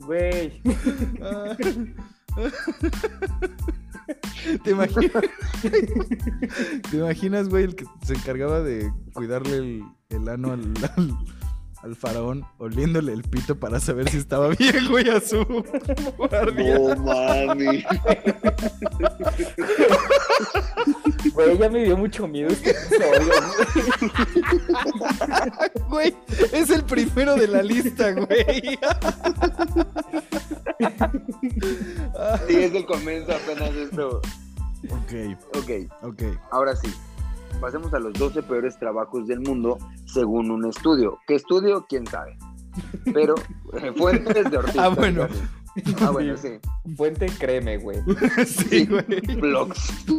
Güey. 0.06 0.62
¿Te 4.64 4.72
imaginas? 4.72 5.24
¿Te 6.92 6.98
imaginas, 6.98 7.50
güey, 7.50 7.66
el 7.66 7.76
que 7.76 7.86
se 8.04 8.14
encargaba 8.14 8.62
de 8.62 8.92
cuidarle 9.14 9.58
el, 9.58 9.84
el 10.10 10.30
ano 10.30 10.52
al, 10.52 10.74
al 11.86 11.96
faraón, 11.96 12.44
oliéndole 12.58 13.14
el 13.14 13.22
pito 13.22 13.60
para 13.60 13.80
saber 13.80 14.10
si 14.10 14.18
estaba 14.18 14.50
bien, 14.50 14.88
güey, 14.90 15.08
a 15.08 15.22
su 15.22 15.46
guardia? 16.18 16.80
No 16.80 16.96
mami. 16.96 17.84
Güey, 21.32 21.58
ya 21.60 21.70
me 21.70 21.84
dio 21.84 21.96
mucho 21.96 22.28
miedo 22.28 22.50
este 22.50 22.72
episodio, 22.72 23.22
güey. 23.28 23.36
Güey, 25.90 26.16
es 26.52 26.70
el 26.72 26.84
primero 26.84 27.36
de 27.36 27.48
la 27.48 27.62
lista, 27.62 28.12
güey. 28.14 28.80
Sí, 32.48 32.56
es 32.56 32.74
el 32.74 32.86
comienzo 32.86 33.32
apenas 33.34 33.70
esto. 33.76 34.22
ok, 34.90 35.38
Ok, 35.58 35.70
ok. 36.02 36.24
ahora 36.52 36.76
sí. 36.76 36.92
Pasemos 37.60 37.94
a 37.94 38.00
los 38.00 38.14
12 38.14 38.44
peores 38.44 38.78
trabajos 38.78 39.28
del 39.28 39.40
mundo 39.40 39.78
según 40.06 40.52
un 40.52 40.66
estudio. 40.66 41.20
¿Qué 41.28 41.36
estudio? 41.36 41.86
¿Quién 41.88 42.06
sabe? 42.08 42.38
Pero 43.14 43.36
eh, 43.74 43.94
fuentes 43.98 44.52
de 44.52 44.58
Ortiz. 44.58 44.78
Ah, 44.78 44.90
bueno. 44.90 45.28
Ah, 46.02 46.12
bueno, 46.12 46.38
sí. 46.38 46.60
Fuente, 46.96 47.28
créeme, 47.38 47.78
güey. 47.78 48.00
Sí, 48.46 48.86
güey. 48.86 49.06
Blogs. 49.40 50.06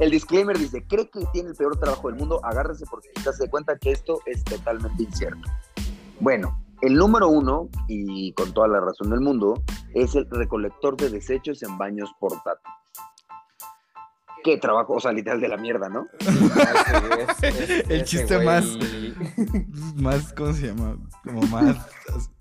El 0.00 0.10
disclaimer 0.10 0.58
dice, 0.58 0.84
cree 0.88 1.08
que 1.08 1.24
tiene 1.32 1.50
el 1.50 1.54
peor 1.54 1.78
trabajo 1.78 2.08
del 2.08 2.18
mundo, 2.18 2.40
agárrese 2.44 2.84
porque 2.90 3.08
quizás 3.14 3.36
se 3.36 3.48
cuenta 3.48 3.78
que 3.78 3.92
esto 3.92 4.20
es 4.26 4.42
totalmente 4.42 5.04
incierto. 5.04 5.48
Bueno, 6.18 6.60
el 6.82 6.94
número 6.94 7.28
uno, 7.28 7.68
y 7.86 8.32
con 8.32 8.52
toda 8.52 8.66
la 8.66 8.80
razón 8.80 9.10
del 9.10 9.20
mundo, 9.20 9.62
es 9.94 10.16
el 10.16 10.28
recolector 10.30 10.96
de 10.96 11.10
desechos 11.10 11.62
en 11.62 11.78
baños 11.78 12.10
portátiles. 12.18 12.79
Qué 14.42 14.56
trabajo, 14.58 14.94
o 14.94 15.00
sea, 15.00 15.12
literal 15.12 15.40
de 15.40 15.48
la 15.48 15.56
mierda, 15.56 15.88
¿no? 15.88 16.06
Es- 17.42 17.42
es- 17.70 17.90
El 17.90 18.04
chiste 18.04 18.38
güey- 18.38 18.44
más- 18.44 19.94
Más, 19.96 20.32
¿cómo 20.32 20.52
se 20.52 20.68
llama? 20.68 20.96
Como 21.24 21.42
más. 21.42 21.76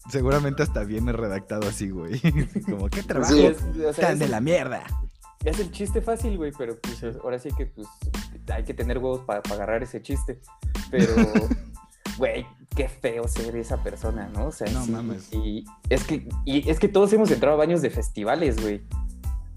Seguramente 0.10 0.63
hasta 0.63 0.84
viene 0.84 1.12
redactado 1.12 1.68
así, 1.68 1.89
güey. 1.89 2.20
Como, 2.65 2.89
¿qué 2.89 3.03
trabajo 3.03 3.34
Sí, 3.34 3.46
es, 3.46 3.58
o 3.62 3.94
sea, 3.94 4.06
tan 4.08 4.13
es- 4.13 4.20
de 4.20 4.27
la 4.29 4.39
mierda? 4.41 4.84
Es 5.44 5.60
el 5.60 5.72
chiste 5.72 6.01
fácil, 6.01 6.38
güey, 6.38 6.51
pero 6.58 6.77
pues 6.79 7.01
ahora 7.24 7.39
sí 7.39 7.50
que 7.58 7.65
pues 7.65 7.88
hay 8.53 8.63
que 8.63 8.74
tener 8.74 8.98
huevos 8.98 9.22
para 9.22 9.39
agarrar 9.51 9.84
ese 9.84 10.01
chiste. 10.01 10.39
Pero, 10.91 11.13
güey, 12.18 12.46
qué 12.75 12.89
feo 12.89 13.25
ser 13.27 13.56
esa 13.56 13.82
persona, 13.84 14.27
¿no? 14.34 14.48
O 14.48 14.51
sea, 14.51 14.70
No 14.72 14.84
sí, 14.84 14.91
mames. 14.91 15.29
Y 15.34 15.63
es 15.89 16.03
que, 16.03 16.27
y 16.46 16.70
es 16.70 16.77
que 16.79 16.88
todos 16.89 17.13
hemos 17.13 17.32
entrado 17.32 17.56
a 17.56 17.58
baños 17.58 17.82
de 17.82 17.89
festivales, 17.89 18.62
güey. 18.62 18.82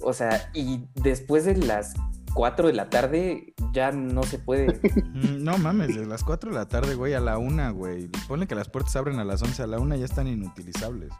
O 0.00 0.12
sea, 0.12 0.50
y 0.54 0.84
después 0.94 1.44
de 1.44 1.56
las 1.56 1.94
4 2.34 2.66
de 2.68 2.72
la 2.74 2.88
tarde 2.90 3.54
ya 3.72 3.92
no 3.92 4.22
se 4.22 4.38
puede. 4.38 4.80
Mm, 5.12 5.42
No 5.44 5.58
mames, 5.58 5.94
de 5.96 6.06
las 6.06 6.22
4 6.24 6.50
de 6.50 6.56
la 6.56 6.66
tarde, 6.68 6.94
güey, 6.94 7.14
a 7.14 7.20
la 7.20 7.38
1, 7.38 7.74
güey. 7.74 8.08
Ponle 8.28 8.46
que 8.46 8.54
las 8.54 8.68
puertas 8.68 8.94
abren 8.96 9.18
a 9.18 9.24
las 9.24 9.42
11, 9.42 9.62
a 9.62 9.66
la 9.66 9.78
1 9.78 9.96
ya 9.96 10.04
están 10.04 10.26
inutilizables. 10.28 11.10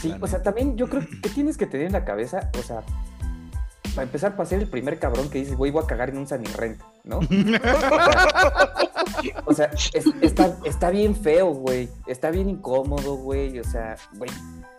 Sí, 0.00 0.08
La 0.08 0.18
o 0.20 0.26
sea, 0.26 0.42
también 0.42 0.76
yo 0.76 0.88
creo 0.88 1.02
que 1.22 1.28
tienes 1.30 1.56
que 1.56 1.66
tener 1.66 1.86
en 1.86 1.92
la 1.92 2.04
cabeza, 2.04 2.50
o 2.58 2.62
sea, 2.62 2.82
para 3.94 4.04
empezar, 4.04 4.36
para 4.36 4.48
ser 4.48 4.60
el 4.60 4.68
primer 4.68 4.98
cabrón 4.98 5.28
que 5.30 5.38
dices, 5.38 5.56
güey, 5.56 5.70
voy 5.72 5.82
a 5.82 5.86
cagar 5.86 6.10
en 6.10 6.18
un 6.18 6.26
Sanirrent, 6.26 6.80
¿no? 7.04 7.20
O 9.44 9.52
sea, 9.52 9.66
es- 9.92 10.06
está, 10.22 10.56
está 10.64 10.90
bien 10.90 11.14
feo, 11.14 11.48
güey. 11.52 11.88
Está 12.06 12.30
bien 12.30 12.48
incómodo, 12.48 13.16
güey. 13.16 13.58
O 13.58 13.64
sea, 13.64 13.96
güey, 14.16 14.30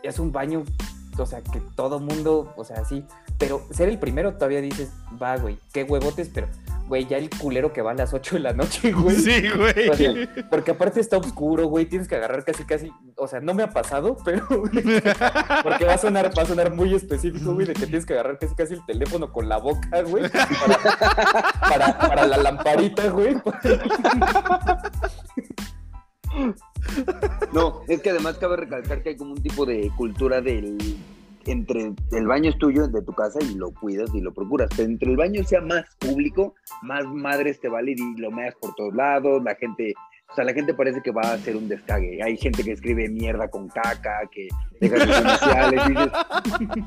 es 0.04 0.18
un 0.20 0.32
baño, 0.32 0.64
o 1.18 1.26
sea, 1.26 1.42
que 1.42 1.62
todo 1.76 2.00
mundo, 2.00 2.54
o 2.56 2.64
sea, 2.64 2.86
sí. 2.86 3.06
Pero 3.38 3.66
ser 3.72 3.90
el 3.90 4.00
primero 4.00 4.34
todavía 4.34 4.62
dices, 4.62 4.92
va, 5.22 5.38
güey, 5.38 5.58
qué 5.74 5.84
huevotes, 5.84 6.30
pero, 6.34 6.48
güey, 6.88 7.08
ya 7.08 7.18
el 7.18 7.30
culero 7.30 7.74
que 7.74 7.82
va 7.82 7.92
a 7.92 7.94
las 7.94 8.14
8 8.14 8.36
de 8.36 8.42
la 8.42 8.54
noche, 8.54 8.92
güey. 8.94 9.16
Sí, 9.16 9.50
güey. 9.50 9.90
O 9.90 9.96
sea, 9.96 10.14
porque 10.50 10.72
aparte 10.72 11.00
está 11.00 11.18
oscuro, 11.18 11.68
güey, 11.68 11.86
tienes 11.86 12.08
que 12.08 12.16
agarrar 12.16 12.44
casi, 12.44 12.64
casi, 12.66 12.92
o 13.16 13.28
sea, 13.28 13.40
no 13.40 13.54
me 13.54 13.64
ha 13.64 13.70
pasado, 13.70 14.18
pero 14.26 14.48
porque 14.48 15.86
va 15.86 15.94
a 15.94 15.98
sonar, 15.98 16.32
va 16.38 16.44
a 16.44 16.46
sonar 16.46 16.74
muy 16.74 16.94
específico, 16.94 17.54
güey, 17.54 17.68
de 17.68 17.74
que 17.74 17.86
tienes 17.86 18.06
que 18.06 18.14
agarrar 18.14 18.40
casi, 18.40 18.56
casi 18.56 18.74
el 18.76 18.86
teléfono 18.86 19.32
con 19.32 19.50
la 19.50 19.58
boca, 19.58 20.02
güey, 20.04 20.30
para, 20.30 20.78
para, 21.60 22.00
para 22.00 22.28
la 22.28 22.38
lamparita, 22.38 23.10
güey. 23.10 23.36
No, 27.54 27.82
es 27.88 28.02
que 28.02 28.10
además 28.10 28.38
cabe 28.38 28.58
recalcar 28.58 29.04
que 29.04 29.10
hay 29.10 29.18
como 29.18 29.34
un 29.34 29.42
tipo 29.42 29.66
de 29.66 29.92
cultura 29.98 30.42
del 30.42 30.78
entre 31.46 31.94
el 32.12 32.28
baño 32.28 32.50
es 32.50 32.58
tuyo 32.58 32.88
de 32.88 33.02
tu 33.02 33.14
casa 33.14 33.40
y 33.42 33.56
lo 33.56 33.72
cuidas 33.72 34.14
y 34.14 34.22
lo 34.22 34.34
procuras, 34.34 34.70
pero 34.76 34.90
entre 34.90 35.10
el 35.10 35.18
baño 35.18 35.44
sea 35.44 35.62
más 35.62 35.86
público, 35.98 36.56
más 36.84 37.06
madres 37.06 37.60
te 37.60 37.68
vale 37.68 37.94
y 37.98 38.22
lo 38.22 38.32
meas 38.32 38.56
por 38.56 38.76
todos 38.76 38.94
lados, 38.94 39.44
la 39.44 39.56
gente, 39.56 39.94
o 40.30 40.36
sea, 40.36 40.44
la 40.44 40.54
gente 40.54 40.74
parece 40.74 41.02
que 41.02 41.12
va 41.12 41.22
a 41.24 41.34
hacer 41.34 41.56
un 41.56 41.68
descague. 41.68 42.22
Hay 42.24 42.38
gente 42.38 42.64
que 42.64 42.72
escribe 42.72 43.10
mierda 43.10 43.50
con 43.50 43.68
caca, 43.70 44.22
que 44.32 44.48
deja 44.80 45.00
sus 45.00 45.20
iniciales, 45.20 45.82
y 45.86 45.90
dices, 45.90 46.12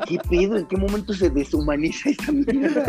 ¿qué 0.09 0.19
pedo? 0.31 0.57
¿En 0.57 0.67
qué 0.67 0.77
momento 0.77 1.13
se 1.13 1.31
deshumaniza 1.31 2.11
esta 2.11 2.33
mierda? 2.33 2.85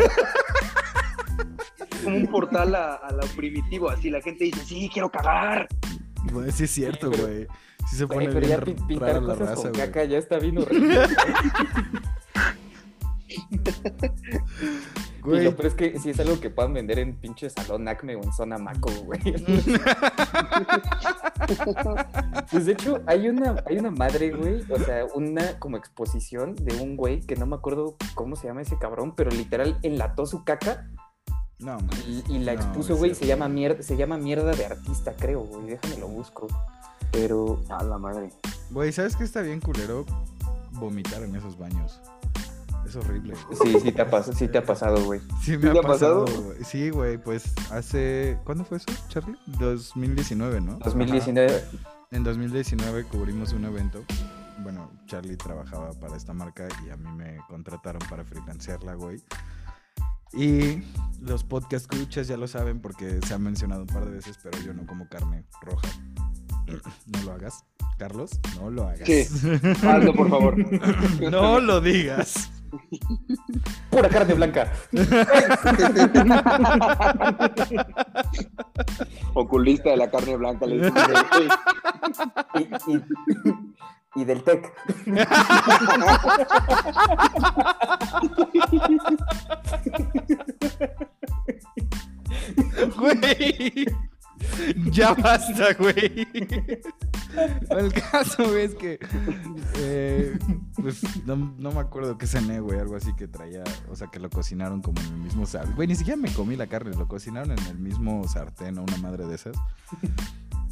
Es 1.78 2.02
como 2.02 2.16
un 2.16 2.26
portal 2.28 2.74
a, 2.74 2.94
a 2.94 3.12
lo 3.12 3.26
primitivo, 3.36 3.90
así 3.90 4.08
la 4.08 4.20
gente 4.20 4.44
dice, 4.44 4.60
sí, 4.64 4.88
quiero 4.92 5.10
cagar. 5.10 5.68
Güey, 6.32 6.52
sí 6.52 6.64
es 6.64 6.70
cierto, 6.70 7.10
güey. 7.10 7.46
Sí 7.88 7.96
se 7.96 8.04
Güey, 8.04 8.26
pone 8.26 8.32
pero 8.34 8.46
ya 8.46 8.56
bien 8.58 8.76
pintar 8.86 9.14
la 9.22 9.34
cosas 9.34 9.38
raza, 9.38 9.54
con 9.54 9.72
güey. 9.72 9.86
caca 9.86 10.04
ya 10.04 10.18
está 10.18 10.38
bien 10.38 10.58
horrible. 10.58 11.06
Y 13.28 13.40
Güey, 15.22 15.42
lo 15.42 15.56
peor 15.56 15.66
es 15.66 15.74
que 15.74 15.98
sí 15.98 16.10
es 16.10 16.20
algo 16.20 16.38
que 16.38 16.50
puedan 16.50 16.72
vender 16.72 17.00
en 17.00 17.16
pinche 17.16 17.50
salón 17.50 17.88
Acme 17.88 18.14
o 18.14 18.22
en 18.22 18.32
zona 18.32 18.58
Maco, 18.58 18.90
güey. 19.04 19.20
Pues 22.50 22.66
de 22.66 22.72
hecho, 22.72 23.02
hay 23.06 23.28
una, 23.28 23.62
hay 23.66 23.78
una 23.78 23.90
madre, 23.90 24.30
güey, 24.30 24.62
o 24.70 24.78
sea, 24.78 25.04
una 25.14 25.58
como 25.58 25.76
exposición 25.76 26.54
de 26.54 26.76
un 26.80 26.96
güey 26.96 27.20
que 27.20 27.34
no 27.36 27.46
me 27.46 27.56
acuerdo 27.56 27.96
cómo 28.14 28.36
se 28.36 28.46
llama 28.46 28.62
ese 28.62 28.78
cabrón, 28.78 29.14
pero 29.16 29.30
literal 29.30 29.78
enlató 29.82 30.26
su 30.26 30.44
caca 30.44 30.88
No, 31.58 31.72
man. 31.80 31.90
y, 32.06 32.22
y 32.34 32.38
la 32.40 32.54
No, 32.54 32.60
expuso, 32.60 32.96
güey, 32.96 33.14
se 33.14 33.26
llama 33.26 33.48
mierda, 33.48 33.82
se 33.82 33.96
llama 33.96 34.18
mierda 34.18 34.52
de 34.52 34.66
artista, 34.66 35.14
creo, 35.16 35.40
güey. 35.44 35.66
Déjame 35.66 35.96
lo 35.98 36.08
busco. 36.08 36.46
Pero 37.12 37.62
A 37.70 37.82
la 37.82 37.98
madre. 37.98 38.30
Güey, 38.70 38.92
¿sabes 38.92 39.16
qué 39.16 39.24
está 39.24 39.40
bien 39.42 39.60
culero? 39.60 40.04
Vomitar 40.72 41.22
en 41.22 41.34
esos 41.36 41.56
baños. 41.58 42.00
Es 42.86 42.94
horrible. 42.96 43.34
Sí, 43.62 43.80
sí 43.80 43.90
te 43.92 44.02
ha 44.02 44.10
pasado, 44.10 44.36
sí 44.36 44.48
te 44.48 44.58
ha 44.58 44.64
pasado, 44.64 45.02
güey. 45.04 45.20
Sí, 45.42 45.56
me 45.56 45.72
¿Sí 45.72 45.78
ha 45.78 45.82
pasado. 45.82 46.24
pasado? 46.24 46.42
güey. 46.44 46.64
Sí, 46.64 46.90
güey, 46.90 47.18
pues 47.18 47.52
hace. 47.72 48.38
¿Cuándo 48.44 48.64
fue 48.64 48.76
eso, 48.76 48.86
Charlie? 49.08 49.36
2019, 49.58 50.60
¿no? 50.60 50.78
2019. 50.78 51.64
En 52.12 52.22
2019 52.22 53.04
cubrimos 53.04 53.52
un 53.52 53.64
evento. 53.64 54.04
Bueno, 54.62 54.90
Charlie 55.06 55.36
trabajaba 55.36 55.90
para 55.94 56.16
esta 56.16 56.32
marca 56.32 56.68
y 56.86 56.90
a 56.90 56.96
mí 56.96 57.10
me 57.16 57.38
contrataron 57.48 58.02
para 58.08 58.24
freelancearla, 58.24 58.94
güey. 58.94 59.20
Y 60.36 60.82
los 61.20 61.44
podcast 61.44 61.90
escuchas 61.92 62.28
ya 62.28 62.36
lo 62.36 62.46
saben 62.46 62.80
porque 62.80 63.20
se 63.26 63.34
ha 63.34 63.38
mencionado 63.38 63.82
un 63.82 63.86
par 63.88 64.04
de 64.04 64.10
veces, 64.12 64.38
pero 64.42 64.58
yo 64.62 64.74
no 64.74 64.86
como 64.86 65.08
carne 65.08 65.44
roja. 65.62 65.88
No 67.06 67.22
lo 67.22 67.32
hagas, 67.32 67.64
Carlos, 67.96 68.40
no 68.60 68.70
lo 68.70 68.88
hagas. 68.88 69.06
Sí. 69.06 69.24
Hazlo, 69.86 70.12
por 70.14 70.28
favor. 70.28 70.56
no 71.30 71.60
lo 71.60 71.80
digas. 71.80 72.50
Pura 73.90 74.08
carne 74.08 74.34
blanca. 74.34 74.72
Oculista 79.34 79.90
de 79.90 79.96
la 79.96 80.10
carne 80.10 80.36
blanca. 80.36 80.66
Le 80.66 80.90
dicen, 80.90 80.94
y- 84.14 84.20
y 84.20 84.24
del 84.24 84.42
TEC. 84.42 84.72
Ya 94.92 95.14
basta, 95.14 95.72
güey. 95.78 96.26
El 97.70 97.92
caso 97.92 98.56
es 98.56 98.74
que. 98.74 98.98
eh, 99.78 100.38
pues 100.80 101.02
no, 101.26 101.36
no 101.36 101.72
me 101.72 101.80
acuerdo 101.80 102.18
qué 102.18 102.26
cené, 102.26 102.60
güey. 102.60 102.78
Algo 102.78 102.96
así 102.96 103.14
que 103.14 103.28
traía. 103.28 103.64
O 103.90 103.96
sea, 103.96 104.08
que 104.08 104.18
lo 104.18 104.30
cocinaron 104.30 104.82
como 104.82 105.00
en 105.00 105.06
el 105.06 105.18
mismo 105.20 105.46
sartén. 105.46 105.74
Güey, 105.74 105.88
ni 105.88 105.96
siquiera 105.96 106.16
me 106.20 106.32
comí 106.32 106.56
la 106.56 106.66
carne. 106.66 106.94
Lo 106.96 107.08
cocinaron 107.08 107.52
en 107.52 107.66
el 107.66 107.78
mismo 107.78 108.26
sartén 108.28 108.78
o 108.78 108.82
una 108.82 108.96
madre 108.98 109.26
de 109.26 109.34
esas. 109.34 109.56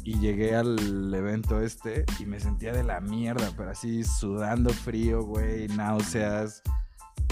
Y 0.03 0.19
llegué 0.19 0.55
al 0.55 1.11
evento 1.13 1.61
este 1.61 2.05
y 2.19 2.27
me 2.27 2.39
sentía 2.39 2.71
de 2.71 2.83
la 2.83 3.01
mierda, 3.01 3.49
pero 3.57 3.71
así 3.71 4.03
sudando 4.03 4.69
frío, 4.69 5.23
güey, 5.23 5.67
náuseas 5.69 6.61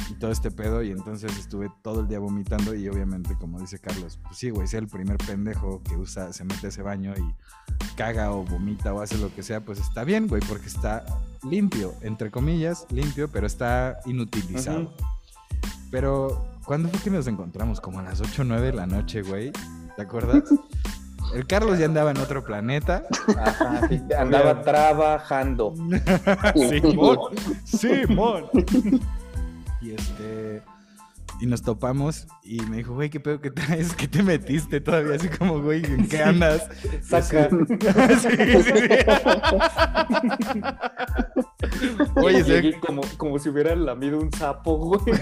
y 0.09 0.13
todo 0.15 0.31
este 0.31 0.51
pedo. 0.51 0.83
Y 0.83 0.91
entonces 0.91 1.37
estuve 1.37 1.69
todo 1.81 2.01
el 2.01 2.07
día 2.07 2.19
vomitando. 2.19 2.73
Y 2.75 2.87
obviamente, 2.87 3.35
como 3.39 3.59
dice 3.59 3.79
Carlos, 3.79 4.19
pues 4.23 4.37
sí, 4.37 4.49
güey, 4.49 4.67
sea 4.67 4.79
el 4.79 4.87
primer 4.87 5.17
pendejo 5.17 5.81
que 5.83 5.95
usa, 5.95 6.33
se 6.33 6.43
mete 6.43 6.67
a 6.67 6.69
ese 6.69 6.81
baño 6.81 7.13
y 7.17 7.95
caga 7.95 8.31
o 8.31 8.43
vomita 8.43 8.93
o 8.93 9.01
hace 9.01 9.17
lo 9.17 9.33
que 9.33 9.43
sea, 9.43 9.61
pues 9.61 9.79
está 9.79 10.03
bien, 10.03 10.27
güey, 10.27 10.41
porque 10.47 10.67
está 10.67 11.05
limpio, 11.49 11.93
entre 12.01 12.31
comillas, 12.31 12.85
limpio, 12.91 13.29
pero 13.31 13.47
está 13.47 13.99
inutilizado. 14.05 14.93
Pero, 15.91 16.47
¿cuándo 16.65 16.89
fue 16.89 16.99
que 16.99 17.09
nos 17.11 17.27
encontramos? 17.27 17.79
Como 17.79 17.99
a 17.99 18.03
las 18.03 18.19
8 18.19 18.41
o 18.41 18.45
9 18.45 18.67
de 18.67 18.73
la 18.73 18.87
noche, 18.87 19.21
güey. 19.21 19.51
¿Te 19.95 20.01
acuerdas? 20.01 20.43
El 21.33 21.47
Carlos 21.47 21.79
ya 21.79 21.85
andaba 21.85 22.11
en 22.11 22.17
otro 22.17 22.43
planeta. 22.43 23.03
Ajá, 23.37 23.87
sí, 23.87 24.01
andaba 24.17 24.61
trabajando. 24.61 25.73
Simón, 26.55 27.19
Simón. 27.63 28.45
Y 29.83 29.91
este. 29.91 30.61
Y 31.41 31.47
nos 31.47 31.61
topamos 31.63 32.27
y 32.43 32.61
me 32.61 32.77
dijo, 32.77 32.93
güey, 32.93 33.09
¿qué 33.09 33.19
pedo 33.19 33.41
que 33.41 33.49
traes? 33.51 33.93
¿Qué 33.95 34.07
te 34.07 34.21
metiste 34.23 34.79
todavía? 34.79 35.15
Así 35.15 35.27
como, 35.29 35.61
güey, 35.61 35.83
¿en 35.83 36.07
qué 36.07 36.21
andas? 36.23 36.69
Saca. 37.01 37.49
sí, 38.19 38.29
sí, 38.29 38.63
sí. 38.63 40.61
Oye, 42.15 42.43
se- 42.43 42.79
como, 42.79 43.01
como 43.17 43.39
si 43.39 43.49
hubiera 43.49 43.75
lamido 43.75 44.19
un 44.19 44.31
sapo, 44.31 44.77
güey. 44.77 45.01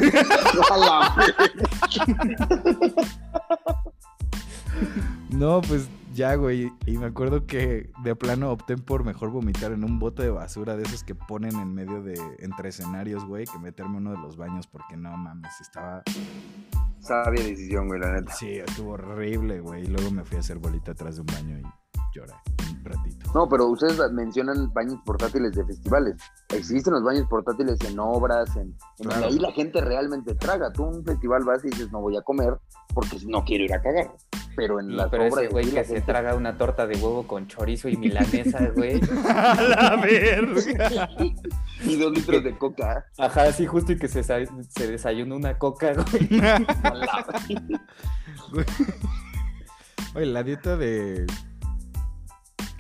No, 5.30 5.62
pues 5.62 5.88
ya, 6.13 6.36
güey. 6.36 6.71
Y 6.86 6.97
me 6.97 7.08
acuerdo 7.08 7.45
que 7.45 7.89
de 8.04 8.15
plano 8.15 8.52
opté 8.52 8.78
por 8.78 9.04
mejor 9.04 9.30
vomitar 9.30 9.71
en 9.71 9.84
un 9.84 10.00
bote 10.00 10.24
de 10.24 10.30
basura 10.30 10.76
de 10.76 10.84
esos 10.84 11.04
que 11.04 11.15
ponen 11.15 11.56
en 11.60 11.74
medio 11.74 12.02
de, 12.02 12.19
entre 12.39 12.69
escenarios, 12.69 13.26
güey, 13.26 13.45
que 13.45 13.60
meterme 13.60 13.97
en 13.97 14.08
uno 14.08 14.12
de 14.12 14.19
los 14.19 14.38
baños 14.38 14.67
porque 14.67 14.97
no 14.97 15.15
mames, 15.17 15.60
estaba 15.62 16.04
Sabia 17.02 17.43
decisión, 17.43 17.88
güey, 17.88 18.00
la 18.00 18.12
neta. 18.12 18.32
Sí, 18.32 18.60
estuvo 18.60 18.91
horrible, 18.91 19.60
güey. 19.60 19.84
Y 19.84 19.88
luego 19.88 20.12
me 20.12 20.24
fui 20.24 20.38
a 20.38 20.41
hacer 20.41 20.60
bolita 20.60 20.91
atrás 20.91 21.15
de 21.15 21.21
un 21.21 21.28
baño 21.28 21.60
y 21.60 21.81
lloré 22.13 22.34
un 22.69 22.84
ratito. 22.86 23.32
No, 23.34 23.47
pero 23.47 23.67
ustedes 23.67 24.00
mencionan 24.12 24.74
baños 24.74 25.00
portátiles 25.06 25.54
de 25.54 25.63
festivales. 25.65 26.15
Existen 26.50 26.93
los 26.93 27.04
baños 27.04 27.28
portátiles 27.30 27.80
en 27.88 28.00
obras, 28.00 28.56
en, 28.56 28.76
en 29.00 29.10
Claro. 29.10 29.28
ahí 29.28 29.38
la 29.39 29.52
gente 29.52 29.80
realmente 29.82 30.34
traga. 30.36 30.71
Tú 30.74 30.86
a 30.86 30.88
un 30.89 31.06
festival 31.06 31.43
vas 31.43 31.63
y 31.63 31.69
dices, 31.69 31.91
no 31.91 32.02
voy 32.02 32.17
a 32.17 32.21
comer 32.24 32.58
porque 32.93 33.17
no 33.28 33.43
quiero 33.45 33.63
ir 33.65 33.74
a 33.74 33.82
cagar. 33.82 34.12
Pero 34.56 34.80
en 34.82 34.97
las 34.97 35.10
pero 35.10 35.24
obras 35.28 35.45
ese 35.45 35.47
güey 35.54 35.71
que 35.71 35.84
se 35.86 36.02
traga 36.02 36.36
una 36.36 36.58
torta 36.58 36.86
de 36.86 36.95
huevo 36.97 37.26
con 37.26 37.47
chorizo 37.47 37.88
y 37.88 37.95
milanesa, 37.95 38.69
güey. 38.76 39.00
¡A 39.30 39.62
la 39.62 39.95
verga! 39.95 41.10
y 41.86 41.95
dos 41.95 42.12
litros 42.12 42.43
de 42.43 42.58
coca. 42.58 43.06
Ajá, 43.17 43.52
sí, 43.54 43.65
justo 43.65 43.93
y 43.93 43.97
que 43.97 44.08
se, 44.10 44.24
se 44.24 44.88
desayuna 44.88 45.36
una 45.36 45.58
coca, 45.58 45.93
güey. 45.93 46.41
Oye, 50.15 50.26
la 50.26 50.43
dieta 50.43 50.76
de. 50.76 51.26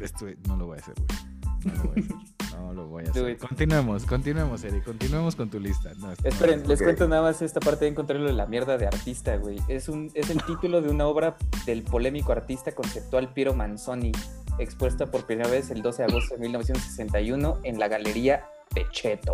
Esto 0.01 0.25
no 0.47 0.57
lo 0.57 0.67
voy 0.67 0.77
a 0.77 0.81
hacer, 0.81 0.95
güey. 0.97 1.31
No 1.63 1.83
lo 1.83 1.89
voy 1.89 2.01
a 2.01 2.05
hacer. 2.05 2.15
No 2.59 2.73
lo 2.73 2.87
voy 2.87 3.03
a 3.03 3.05
Do 3.05 3.11
hacer. 3.11 3.29
it. 3.29 3.39
Continuemos, 3.39 4.05
continuemos, 4.05 4.63
Eric. 4.63 4.83
Continuemos 4.83 5.35
con 5.35 5.49
tu 5.49 5.59
lista. 5.59 5.91
No, 5.99 6.11
Esperen, 6.23 6.67
les 6.67 6.81
cuento 6.81 7.07
nada 7.07 7.21
más 7.21 7.41
esta 7.41 7.59
parte 7.59 7.85
de 7.85 7.91
encontrarlo 7.91 8.27
de 8.27 8.33
la 8.33 8.45
mierda 8.45 8.77
de 8.77 8.87
artista, 8.87 9.35
güey. 9.37 9.59
Es, 9.67 9.89
un, 9.89 10.11
es 10.13 10.29
el 10.29 10.43
título 10.43 10.81
de 10.81 10.89
una 10.89 11.05
obra 11.07 11.37
del 11.65 11.83
polémico 11.83 12.31
artista 12.31 12.71
conceptual 12.73 13.31
Piero 13.33 13.53
Manzoni, 13.53 14.11
expuesta 14.59 15.05
por 15.05 15.25
primera 15.25 15.49
vez 15.49 15.69
el 15.71 15.81
12 15.81 16.03
de 16.03 16.09
agosto 16.09 16.35
de 16.35 16.41
1961 16.41 17.59
en 17.63 17.79
la 17.79 17.87
Galería 17.87 18.45
Pecheto. 18.73 19.33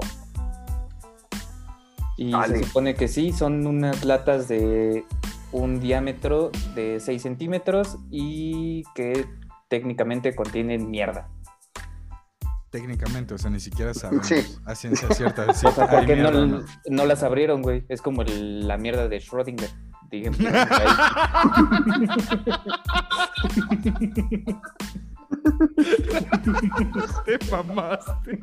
Y 2.18 2.32
se 2.34 2.64
supone 2.64 2.96
que 2.96 3.08
sí, 3.08 3.32
son 3.32 3.66
unas 3.68 4.04
latas 4.04 4.48
de 4.48 5.06
un 5.52 5.80
diámetro 5.80 6.52
de 6.76 7.00
6 7.00 7.22
centímetros 7.22 7.98
y 8.10 8.84
que 8.96 9.26
técnicamente 9.68 10.36
contienen 10.36 10.90
mierda. 10.90 11.30
Técnicamente, 12.70 13.34
o 13.34 13.38
sea, 13.38 13.50
ni 13.50 13.60
siquiera 13.62 13.94
sabemos 13.94 14.28
Sí. 14.28 14.36
a 14.66 14.76
ciencia 14.76 15.10
cierta. 15.12 15.46
Sí, 15.54 15.66
O 15.68 15.72
sea, 15.72 15.88
¿por 15.88 16.06
qué 16.06 16.16
no, 16.18 16.32
mierda, 16.32 16.46
¿no? 16.46 16.66
no 16.90 17.06
las 17.06 17.24
abrieron, 17.24 17.62
güey? 17.62 17.86
Es 17.90 18.02
como 18.02 18.22
el- 18.24 18.68
la 18.68 18.78
mierda 18.78 19.08
de 19.08 19.18
Schrödinger. 19.20 19.70
Díganme. 20.10 20.38
Te 27.26 27.38
mamaste. 27.52 28.40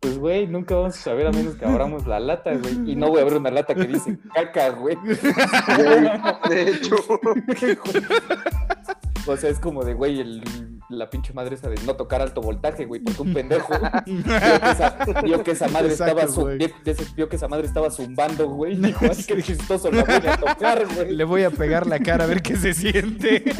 Pues, 0.00 0.18
güey, 0.18 0.46
nunca 0.46 0.74
vamos 0.76 0.96
a 0.96 1.00
saber 1.00 1.26
a 1.26 1.30
menos 1.32 1.54
que 1.56 1.64
abramos 1.64 2.06
la 2.06 2.20
lata, 2.20 2.52
güey. 2.54 2.92
Y 2.92 2.96
no 2.96 3.08
voy 3.08 3.18
a 3.18 3.22
abrir 3.22 3.38
una 3.38 3.50
lata 3.50 3.74
que 3.74 3.84
dice 3.84 4.18
caca, 4.34 4.70
güey. 4.70 4.96
Güey, 4.96 6.10
de 6.48 6.70
hecho, 6.70 6.96
O 9.28 9.36
sea, 9.36 9.50
es 9.50 9.58
como 9.60 9.84
de, 9.84 9.94
güey, 9.94 10.20
el- 10.20 10.42
la 10.90 11.10
pinche 11.10 11.34
madre 11.34 11.54
esa 11.54 11.68
de 11.68 11.76
no 11.84 11.96
tocar 11.96 12.22
alto 12.22 12.40
voltaje, 12.40 12.86
güey, 12.86 13.02
porque 13.02 13.20
un 13.20 13.34
pendejo 13.34 13.72
vio 14.06 14.22
que 14.24 14.70
esa, 14.70 14.98
vio 15.22 15.42
que 15.44 15.50
esa 15.50 15.68
madre 15.68 15.90
Exacto, 15.92 16.18
estaba 16.18 16.32
zu- 16.32 16.40
güey. 16.42 16.56
vio, 16.58 16.68
vio 17.14 17.28
que 17.28 17.36
esa 17.36 17.46
madre 17.48 17.66
estaba 17.66 17.90
zumbando, 17.90 18.48
güey. 18.48 18.76
Dijo, 18.76 19.04
ay, 19.04 19.22
qué 19.26 19.42
chistoso, 19.42 19.90
la 19.90 20.02
voy 20.02 20.14
a 20.26 20.36
tocar, 20.38 20.86
güey. 20.94 21.14
Le 21.14 21.24
voy 21.24 21.42
a 21.44 21.50
pegar 21.50 21.86
la 21.86 21.98
cara 21.98 22.24
a 22.24 22.26
ver 22.26 22.40
qué 22.42 22.56
se 22.56 22.72
siente. 22.74 23.44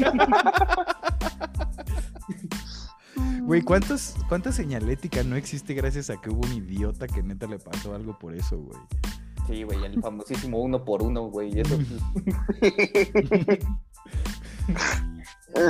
Güey, 3.42 3.62
¿cuántos, 3.62 4.14
¿cuánta 4.28 4.52
señalética 4.52 5.22
no 5.22 5.34
existe 5.34 5.72
gracias 5.72 6.10
a 6.10 6.20
que 6.20 6.28
hubo 6.28 6.46
un 6.46 6.52
idiota 6.52 7.06
que 7.06 7.22
neta 7.22 7.46
le 7.46 7.58
pasó 7.58 7.94
algo 7.94 8.18
por 8.18 8.34
eso, 8.34 8.58
güey? 8.58 8.78
Sí, 9.46 9.62
güey, 9.62 9.82
el 9.86 9.98
famosísimo 10.02 10.60
uno 10.60 10.84
por 10.84 11.02
uno, 11.02 11.22
güey. 11.30 11.58
Eso, 11.58 11.78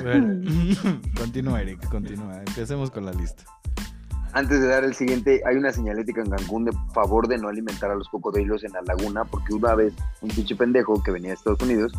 Bueno, 0.03 1.01
continúa, 1.17 1.63
Eric, 1.63 1.89
continúa. 1.89 2.39
Empecemos 2.39 2.91
con 2.91 3.07
la 3.07 3.13
lista. 3.13 3.45
antes 4.33 4.61
de 4.61 4.69
dar 4.69 4.85
el 4.85 4.95
siguiente, 4.95 5.41
hay 5.47 5.57
una 5.57 5.73
señalética 5.73 6.21
en 6.21 6.31
Cancún 6.31 6.65
de 6.67 6.73
favor 6.93 7.29
de 7.29 7.39
no 7.39 7.49
alimentar 7.49 7.91
a 7.91 7.95
los 7.95 8.09
cocodrilos 8.09 8.65
en 8.65 8.73
la 8.73 8.83
laguna, 8.83 9.25
porque 9.25 9.55
una 9.55 9.75
vez 9.75 9.95
un 10.21 10.29
pinche 10.29 10.55
pendejo 10.57 11.03
que 11.03 11.11
venía 11.11 11.29
de 11.29 11.35
Estados 11.35 11.63
Unidos 11.63 11.93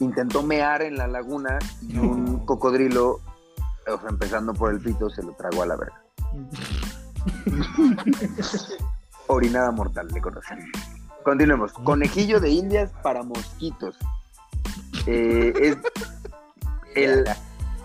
intentó 0.00 0.42
mear 0.42 0.82
en 0.82 0.96
la 0.96 1.06
laguna 1.06 1.58
y 1.82 1.98
un 1.98 2.44
cocodrilo, 2.46 3.20
o 3.86 4.00
sea, 4.00 4.08
empezando 4.08 4.54
por 4.54 4.72
el 4.72 4.80
pito, 4.80 5.10
se 5.10 5.22
lo 5.22 5.32
tragó 5.32 5.62
a 5.62 5.66
la 5.66 5.76
verga. 5.76 6.02
Orinada 9.26 9.70
mortal, 9.72 10.08
le 10.08 10.20
conocen. 10.20 10.58
Continuemos. 11.22 11.72
Conejillo 11.72 12.40
de 12.40 12.50
indias 12.50 12.90
para 13.02 13.22
mosquitos. 13.22 13.96
Eh, 15.06 15.52
es 15.60 15.76
el, 16.94 17.24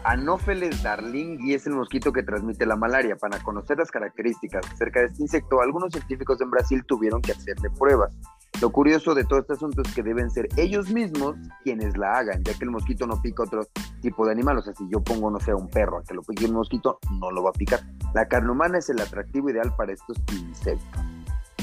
Anopheles 0.03 0.83
darling 0.83 1.39
y 1.39 1.53
es 1.53 1.65
el 1.65 1.73
mosquito 1.73 2.11
que 2.11 2.23
transmite 2.23 2.65
la 2.65 2.75
malaria. 2.75 3.15
Para 3.15 3.39
conocer 3.39 3.77
las 3.77 3.89
características 3.89 4.65
acerca 4.71 4.99
de 5.01 5.07
este 5.07 5.21
insecto, 5.23 5.61
algunos 5.61 5.93
científicos 5.93 6.41
en 6.41 6.51
Brasil 6.51 6.83
tuvieron 6.85 7.21
que 7.21 7.31
hacerle 7.31 7.69
pruebas. 7.69 8.15
Lo 8.61 8.71
curioso 8.71 9.15
de 9.15 9.23
todo 9.23 9.39
este 9.39 9.53
asunto 9.53 9.81
es 9.81 9.93
que 9.93 10.03
deben 10.03 10.29
ser 10.29 10.47
ellos 10.57 10.89
mismos 10.89 11.35
quienes 11.63 11.97
la 11.97 12.17
hagan, 12.17 12.43
ya 12.43 12.53
que 12.53 12.65
el 12.65 12.71
mosquito 12.71 13.07
no 13.07 13.21
pica 13.21 13.43
otro 13.43 13.65
tipo 14.01 14.25
de 14.25 14.31
animal. 14.33 14.57
O 14.57 14.61
sea, 14.61 14.73
si 14.73 14.87
yo 14.89 15.01
pongo, 15.01 15.31
no 15.31 15.39
sé, 15.39 15.53
un 15.53 15.69
perro 15.69 15.97
a 15.99 16.03
que 16.03 16.13
lo 16.13 16.21
pique 16.21 16.45
un 16.45 16.53
mosquito, 16.53 16.99
no 17.19 17.31
lo 17.31 17.43
va 17.43 17.49
a 17.49 17.53
picar. 17.53 17.81
La 18.13 18.27
carne 18.27 18.51
humana 18.51 18.77
es 18.77 18.89
el 18.89 19.01
atractivo 19.01 19.49
ideal 19.49 19.73
para 19.75 19.93
estos 19.93 20.17
insectos. 20.31 21.01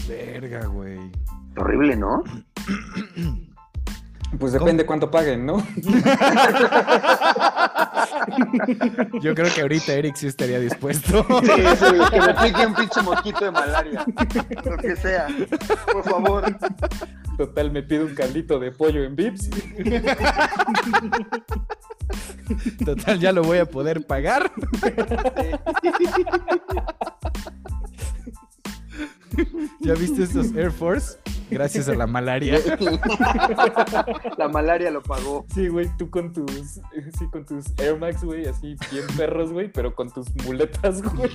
Verga, 0.08 0.66
güey. 0.66 1.12
Horrible, 1.56 1.96
¿no? 1.96 2.22
Pues 4.38 4.52
depende 4.52 4.86
cuánto 4.86 5.10
paguen, 5.10 5.44
¿no? 5.44 5.58
Yo 9.20 9.34
creo 9.34 9.52
que 9.52 9.62
ahorita 9.62 9.92
Eric 9.92 10.14
sí 10.16 10.28
estaría 10.28 10.60
dispuesto. 10.60 11.26
Sí, 11.42 11.62
sí, 11.78 11.86
que 12.10 12.20
me 12.20 12.34
pique 12.34 12.66
un 12.66 12.74
pinche 12.74 13.02
mosquito 13.02 13.44
de 13.44 13.50
malaria. 13.50 14.04
Lo 14.64 14.76
que 14.76 14.96
sea. 14.96 15.26
Por 15.92 16.04
favor. 16.04 16.56
Total, 17.36 17.70
me 17.70 17.82
pido 17.82 18.06
un 18.06 18.14
caldito 18.14 18.58
de 18.58 18.70
pollo 18.70 19.02
en 19.02 19.16
Vips. 19.16 19.50
Total, 22.84 23.18
ya 23.18 23.32
lo 23.32 23.42
voy 23.42 23.58
a 23.58 23.64
poder 23.64 24.06
pagar. 24.06 24.52
¿Ya 29.80 29.94
viste 29.94 30.24
estos 30.24 30.54
Air 30.54 30.70
Force? 30.70 31.18
Gracias 31.50 31.88
a 31.88 31.94
la 31.94 32.06
malaria. 32.06 32.58
La 34.38 34.48
malaria 34.48 34.90
lo 34.90 35.02
pagó. 35.02 35.46
Sí, 35.54 35.68
güey, 35.68 35.88
tú 35.98 36.10
con 36.10 36.32
tus, 36.32 36.80
sí, 37.18 37.26
con 37.30 37.44
tus 37.44 37.66
Air 37.78 37.98
Max, 37.98 38.24
güey, 38.24 38.46
así 38.46 38.76
bien 38.90 39.06
perros, 39.16 39.52
güey, 39.52 39.70
pero 39.70 39.94
con 39.94 40.10
tus 40.10 40.26
muletas, 40.44 41.02
güey. 41.02 41.30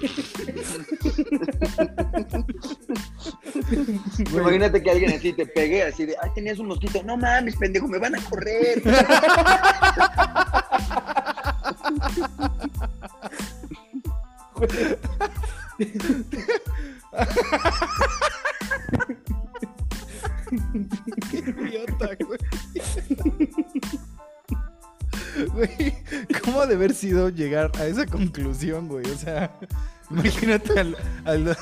Imagínate 4.33 4.81
que 4.81 4.91
alguien 4.91 5.13
así 5.13 5.33
te 5.33 5.45
pegue, 5.45 5.83
así 5.83 6.05
de, 6.05 6.15
ay, 6.21 6.29
tenías 6.33 6.59
un 6.59 6.67
mosquito. 6.67 7.03
No 7.03 7.17
mames, 7.17 7.55
pendejo, 7.57 7.87
me 7.87 7.99
van 7.99 8.15
a 8.15 8.23
correr. 8.23 8.81
Qué 21.31 21.37
idiota, 21.37 22.09
güey. 22.25 22.39
Güey, 25.53 25.93
¿cómo 26.43 26.61
ha 26.61 26.65
haber 26.75 26.93
sido 26.93 27.29
llegar 27.29 27.71
a 27.77 27.85
esa 27.85 28.05
conclusión, 28.05 28.87
güey? 28.87 29.05
O 29.11 29.17
sea, 29.17 29.51
imagínate 30.09 30.79
al, 30.79 30.97
al, 31.25 31.57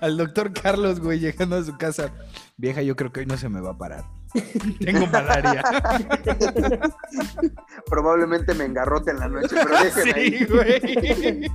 al 0.00 0.16
doctor 0.16 0.52
Carlos, 0.52 1.00
güey, 1.00 1.18
llegando 1.18 1.56
a 1.56 1.64
su 1.64 1.76
casa. 1.76 2.10
Vieja, 2.56 2.82
yo 2.82 2.96
creo 2.96 3.12
que 3.12 3.20
hoy 3.20 3.26
no 3.26 3.36
se 3.36 3.48
me 3.48 3.60
va 3.60 3.70
a 3.70 3.78
parar. 3.78 4.04
Tengo 4.80 5.06
malaria. 5.06 5.62
Probablemente 7.86 8.52
me 8.52 8.64
engarrote 8.64 9.12
en 9.12 9.20
la 9.20 9.28
noche, 9.28 9.56
pero 9.62 9.82
déjeme 9.82 10.12
ahí. 10.12 10.38
Sí, 10.38 10.44
güey. 10.44 11.50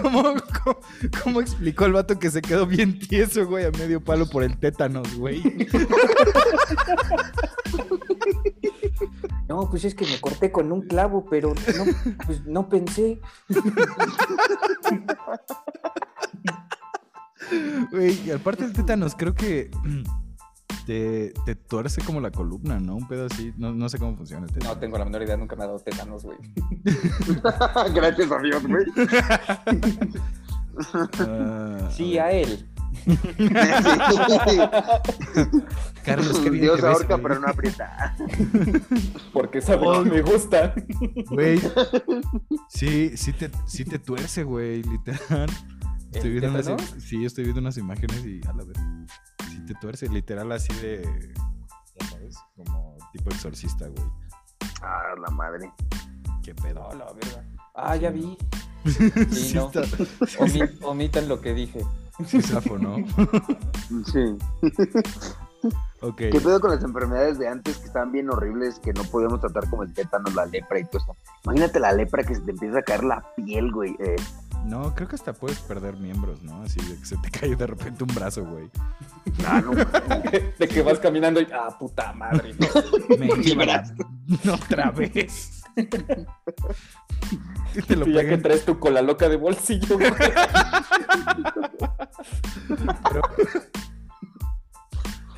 ¿Cómo, 0.00 0.34
cómo, 0.64 0.80
cómo 1.22 1.40
explicó 1.40 1.84
el 1.86 1.92
vato 1.92 2.18
que 2.18 2.30
se 2.30 2.40
quedó 2.40 2.66
bien 2.66 2.98
tieso, 2.98 3.46
güey, 3.46 3.66
a 3.66 3.70
medio 3.72 4.02
palo 4.02 4.28
por 4.28 4.44
el 4.44 4.56
tétanos, 4.58 5.14
güey? 5.16 5.42
No, 9.48 9.68
pues 9.70 9.84
es 9.84 9.94
que 9.94 10.04
me 10.04 10.20
corté 10.20 10.52
con 10.52 10.70
un 10.72 10.82
clavo, 10.82 11.24
pero 11.30 11.54
no, 11.54 12.14
pues 12.26 12.44
no 12.44 12.68
pensé. 12.68 13.20
Güey, 17.90 18.26
y 18.26 18.30
aparte 18.30 18.64
del 18.64 18.74
tétanos, 18.74 19.14
creo 19.14 19.34
que 19.34 19.70
te, 20.86 21.32
te 21.46 21.54
tuerce 21.54 22.02
como 22.02 22.20
la 22.20 22.30
columna, 22.30 22.78
¿no? 22.78 22.96
Un 22.96 23.08
pedo 23.08 23.26
así. 23.26 23.54
No, 23.56 23.72
no 23.72 23.88
sé 23.88 23.98
cómo 23.98 24.16
funciona 24.16 24.44
el 24.46 24.52
tétanos. 24.52 24.74
No 24.76 24.80
tengo 24.80 24.98
la 24.98 25.04
menor 25.06 25.22
idea, 25.22 25.36
nunca 25.36 25.56
me 25.56 25.64
ha 25.64 25.66
dado 25.66 25.78
tétanos, 25.78 26.24
güey. 26.24 26.36
Gracias 27.94 28.30
a 28.30 28.38
Dios, 28.38 28.62
güey. 28.66 28.84
Ah, 31.18 31.88
Sí, 31.90 32.18
a 32.18 32.30
él. 32.30 32.68
Carlos, 36.04 36.38
qué 36.40 36.50
bien 36.50 36.62
Dios 36.64 36.76
ves, 36.76 36.84
ahorca, 36.84 37.14
güey. 37.16 37.22
pero 37.22 37.40
no 37.40 37.48
aprieta. 37.48 38.16
Porque 39.32 39.60
sabe 39.60 39.86
que 40.04 40.10
me 40.10 40.22
gusta. 40.22 40.74
Güey, 41.30 41.60
sí, 42.68 43.16
sí 43.16 43.32
te, 43.32 43.50
sí 43.66 43.84
te 43.84 43.98
tuerce, 43.98 44.42
güey, 44.44 44.82
literal. 44.82 45.50
Estoy 46.12 46.30
¿El 46.36 46.40
viendo 46.40 46.58
unas, 46.72 46.94
sí, 47.02 47.24
estoy 47.24 47.44
viendo 47.44 47.60
unas 47.60 47.76
imágenes 47.76 48.24
y 48.24 48.40
a 48.46 48.52
la 48.54 48.64
vez. 48.64 48.76
Sí 49.50 49.60
te 49.66 49.74
tuerce, 49.74 50.08
literal 50.08 50.50
así 50.52 50.72
de. 50.80 51.32
Ya 52.00 52.06
sabes, 52.08 52.36
como 52.56 52.96
tipo 53.12 53.30
exorcista, 53.30 53.86
güey. 53.88 54.04
Ah, 54.82 55.14
la 55.22 55.30
madre. 55.30 55.70
Qué 56.42 56.54
pedo. 56.54 56.88
No, 56.92 56.98
la 56.98 57.12
verga. 57.12 57.44
Ah, 57.74 57.96
ya 57.96 58.10
vi. 58.10 58.36
Sí, 59.30 59.52
no. 59.54 59.66
está. 59.66 59.82
Omi- 60.38 60.78
omitan 60.82 61.28
lo 61.28 61.40
que 61.42 61.52
dije. 61.52 61.84
Sí, 62.26 62.42
zafo, 62.42 62.78
¿no? 62.78 62.96
Sí. 64.06 64.36
Ok. 66.00 66.16
¿Qué 66.16 66.40
pedo 66.40 66.60
con 66.60 66.70
las 66.70 66.82
enfermedades 66.84 67.38
de 67.38 67.48
antes 67.48 67.78
que 67.78 67.86
estaban 67.86 68.12
bien 68.12 68.30
horribles, 68.30 68.78
que 68.78 68.92
no 68.92 69.02
podíamos 69.04 69.40
tratar 69.40 69.68
como 69.68 69.82
el 69.82 69.92
tétano, 69.92 70.30
la 70.34 70.46
lepra 70.46 70.78
y 70.78 70.84
todo 70.84 70.98
eso? 70.98 71.16
Imagínate 71.44 71.80
la 71.80 71.92
lepra 71.92 72.22
que 72.24 72.34
se 72.36 72.40
te 72.42 72.52
empieza 72.52 72.78
a 72.78 72.82
caer 72.82 73.04
la 73.04 73.24
piel, 73.36 73.72
güey. 73.72 73.96
Eh, 73.98 74.16
No, 74.64 74.94
creo 74.94 75.08
que 75.08 75.16
hasta 75.16 75.32
puedes 75.32 75.58
perder 75.60 75.96
miembros, 75.96 76.42
¿no? 76.42 76.62
Así 76.62 76.80
de 76.80 76.96
que 76.98 77.04
se 77.04 77.16
te 77.18 77.30
cae 77.38 77.56
de 77.56 77.66
repente 77.66 78.04
un 78.04 78.14
brazo, 78.14 78.44
güey. 78.44 78.70
ah, 79.46 79.60
no, 79.60 79.72
De 80.58 80.68
que 80.68 80.82
vas 80.82 80.98
caminando 81.00 81.40
y. 81.40 81.48
Ah, 81.52 81.76
puta 81.78 82.12
madre. 82.12 82.54
Me 83.18 83.28
Fibras. 83.42 83.92
otra 84.52 84.90
vez. 84.92 85.62
Que 87.78 87.82
te 87.86 87.96
lo 87.96 88.08
Y 88.08 88.12
ya 88.14 88.26
que 88.26 88.38
traes 88.38 88.64
tu 88.64 88.78
cola 88.80 89.02
loca 89.02 89.28
de 89.28 89.36
bolsillo, 89.36 89.98
güey. 89.98 90.10
pero... 93.04 93.22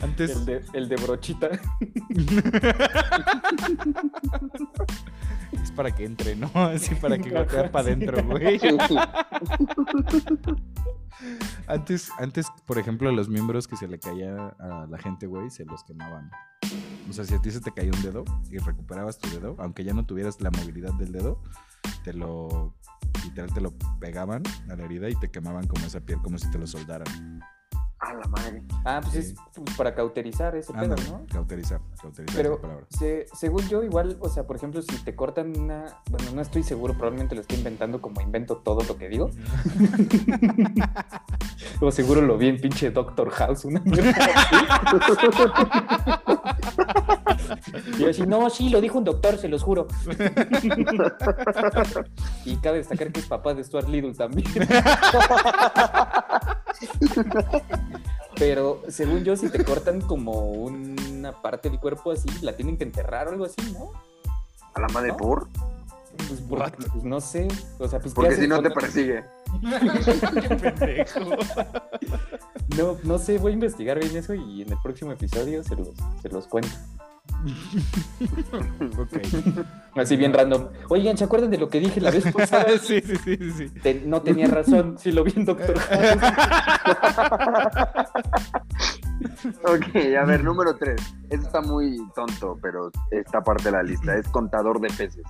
Antes... 0.00 0.30
El 0.30 0.46
de, 0.46 0.64
el 0.72 0.88
de 0.88 0.96
brochita. 0.96 1.50
Es 5.62 5.72
para 5.72 5.90
que 5.90 6.04
entre, 6.04 6.36
¿no? 6.36 6.50
Así 6.54 6.94
para 6.94 7.18
que 7.18 7.28
gotea 7.28 7.70
para 7.70 7.86
adentro, 7.86 8.24
güey. 8.24 8.58
Antes, 11.66 12.10
antes, 12.18 12.46
por 12.66 12.78
ejemplo, 12.78 13.10
los 13.12 13.28
miembros 13.28 13.68
que 13.68 13.76
se 13.76 13.88
le 13.88 13.98
caía 13.98 14.54
a 14.58 14.86
la 14.88 14.96
gente, 14.96 15.26
güey, 15.26 15.50
se 15.50 15.64
los 15.64 15.84
quemaban. 15.84 16.30
O 17.10 17.12
sea, 17.12 17.24
si 17.24 17.34
a 17.34 17.42
ti 17.42 17.50
se 17.50 17.60
te 17.60 17.72
caía 17.72 17.90
un 17.92 18.02
dedo 18.02 18.24
y 18.50 18.58
recuperabas 18.58 19.18
tu 19.18 19.28
dedo, 19.28 19.56
aunque 19.58 19.84
ya 19.84 19.92
no 19.92 20.06
tuvieras 20.06 20.40
la 20.40 20.50
movilidad 20.50 20.94
del 20.94 21.12
dedo, 21.12 21.42
te 22.04 22.12
lo, 22.12 22.74
literal, 23.24 23.52
te 23.52 23.60
lo 23.60 23.72
pegaban 24.00 24.42
a 24.70 24.76
la 24.76 24.84
herida 24.84 25.08
y 25.08 25.14
te 25.16 25.30
quemaban 25.30 25.66
como 25.66 25.84
esa 25.86 26.00
piel, 26.00 26.20
como 26.22 26.38
si 26.38 26.50
te 26.50 26.58
lo 26.58 26.66
soldaran. 26.66 27.40
A 28.02 28.14
la 28.14 28.26
madre. 28.28 28.62
Ah, 28.86 29.00
pues 29.02 29.14
es 29.14 29.34
pues, 29.54 29.76
para 29.76 29.94
cauterizar 29.94 30.56
ese 30.56 30.72
pedo, 30.72 30.84
Ándale, 30.84 31.02
¿no? 31.10 31.26
cauterizar, 31.30 31.82
cauterizar 32.00 32.34
Pero 32.34 32.54
esa 32.54 32.62
palabra. 32.62 32.86
se- 32.88 33.26
según 33.34 33.68
yo, 33.68 33.82
igual, 33.82 34.16
o 34.20 34.30
sea, 34.30 34.46
por 34.46 34.56
ejemplo, 34.56 34.80
si 34.80 34.96
te 35.04 35.14
cortan 35.14 35.54
una. 35.58 35.84
Bueno, 36.10 36.30
no 36.34 36.40
estoy 36.40 36.62
seguro, 36.62 36.94
probablemente 36.94 37.34
lo 37.34 37.42
estoy 37.42 37.58
inventando 37.58 38.00
como 38.00 38.22
invento 38.22 38.56
todo 38.56 38.82
lo 38.84 38.96
que 38.96 39.08
digo. 39.10 39.30
O 41.82 41.90
seguro 41.90 42.20
lo 42.22 42.36
vi 42.38 42.48
en 42.48 42.60
pinche 42.60 42.90
Doctor 42.90 43.30
House, 43.30 43.64
una. 43.64 43.82
Y 47.96 48.02
yo 48.02 48.10
así, 48.10 48.26
no, 48.26 48.50
sí, 48.50 48.68
lo 48.68 48.80
dijo 48.80 48.98
un 48.98 49.04
doctor, 49.04 49.38
se 49.38 49.48
los 49.48 49.62
juro. 49.62 49.86
Y 52.44 52.56
cabe 52.56 52.78
destacar 52.78 53.12
que 53.12 53.20
es 53.20 53.26
papá 53.26 53.52
de 53.54 53.62
Stuart 53.62 53.88
Little 53.88 54.14
también. 54.14 54.48
Pero 58.36 58.82
según 58.88 59.22
yo, 59.24 59.36
si 59.36 59.50
te 59.50 59.62
cortan 59.64 60.00
como 60.00 60.40
una 60.40 61.32
parte 61.42 61.68
del 61.68 61.78
cuerpo 61.78 62.12
así, 62.12 62.28
la 62.40 62.56
tienen 62.56 62.78
que 62.78 62.84
enterrar 62.84 63.28
o 63.28 63.32
algo 63.32 63.44
así, 63.44 63.60
¿no? 63.72 63.92
A 64.74 64.80
la 64.80 64.88
madre 64.88 65.08
¿No? 65.08 65.16
por. 65.18 65.48
Pues, 66.28 66.40
porque, 66.48 66.86
pues, 66.90 67.04
no 67.04 67.20
sé. 67.20 67.48
O 67.78 67.86
sea, 67.88 68.00
pues 68.00 68.14
¿qué 68.14 68.20
Porque 68.20 68.36
si 68.36 68.48
no 68.48 68.62
te 68.62 68.70
persigue. 68.70 69.24
Qué. 70.78 71.04
No, 72.78 72.96
no 73.02 73.18
sé, 73.18 73.38
voy 73.38 73.50
a 73.50 73.54
investigar 73.54 73.98
bien 73.98 74.16
eso 74.16 74.32
y 74.32 74.62
en 74.62 74.70
el 74.70 74.78
próximo 74.80 75.10
episodio 75.10 75.64
se 75.64 75.74
los, 75.74 75.88
se 76.22 76.28
los 76.28 76.46
cuento. 76.46 76.70
ok. 78.98 79.16
Así 79.96 80.16
bien 80.16 80.32
random. 80.32 80.68
Oigan, 80.88 81.16
¿se 81.16 81.24
acuerdan 81.24 81.50
de 81.50 81.58
lo 81.58 81.68
que 81.68 81.80
dije 81.80 82.00
la 82.00 82.10
vez 82.10 82.30
pasada? 82.32 82.78
sí, 82.82 83.00
sí, 83.00 83.16
sí, 83.24 83.52
sí. 83.52 83.68
Te- 83.82 84.02
no 84.06 84.22
tenía 84.22 84.46
razón, 84.46 84.96
sí 84.98 85.12
lo 85.12 85.24
vi 85.24 85.32
en 85.36 85.44
Doctor 85.44 85.78
House. 85.78 86.20
Ok, 89.64 89.96
a 90.18 90.24
ver, 90.24 90.42
número 90.42 90.74
tres. 90.76 91.00
Este 91.24 91.36
está 91.46 91.60
muy 91.60 91.98
tonto, 92.14 92.58
pero 92.62 92.90
está 93.10 93.42
parte 93.42 93.64
de 93.64 93.72
la 93.72 93.82
lista. 93.82 94.16
Es 94.16 94.26
contador 94.28 94.80
de 94.80 94.88
peces. 94.88 95.22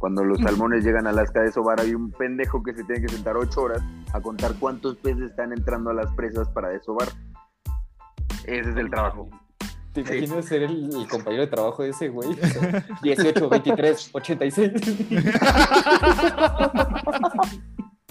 Cuando 0.00 0.22
los 0.22 0.38
salmones 0.38 0.84
llegan 0.84 1.06
a 1.06 1.12
las 1.12 1.32
de 1.32 1.50
sobar, 1.50 1.80
hay 1.80 1.94
un 1.94 2.10
pendejo 2.12 2.62
que 2.62 2.74
se 2.74 2.84
tiene 2.84 3.06
que 3.06 3.12
sentar 3.12 3.36
ocho 3.36 3.62
horas 3.62 3.82
a 4.12 4.20
contar 4.20 4.54
cuántos 4.60 4.96
peces 4.98 5.30
están 5.30 5.52
entrando 5.52 5.90
a 5.90 5.94
las 5.94 6.12
presas 6.14 6.48
para 6.50 6.68
desovar. 6.68 7.08
Ese 8.44 8.70
es 8.70 8.76
el 8.76 8.90
trabajo. 8.90 9.28
¿Te 10.04 10.18
imaginas 10.18 10.44
ser 10.44 10.62
el, 10.62 10.94
el 10.94 11.08
compañero 11.08 11.42
de 11.42 11.48
trabajo 11.48 11.82
de 11.82 11.90
ese 11.90 12.08
güey? 12.08 12.28
18, 13.02 13.48
23, 13.48 14.10
86. 14.12 14.72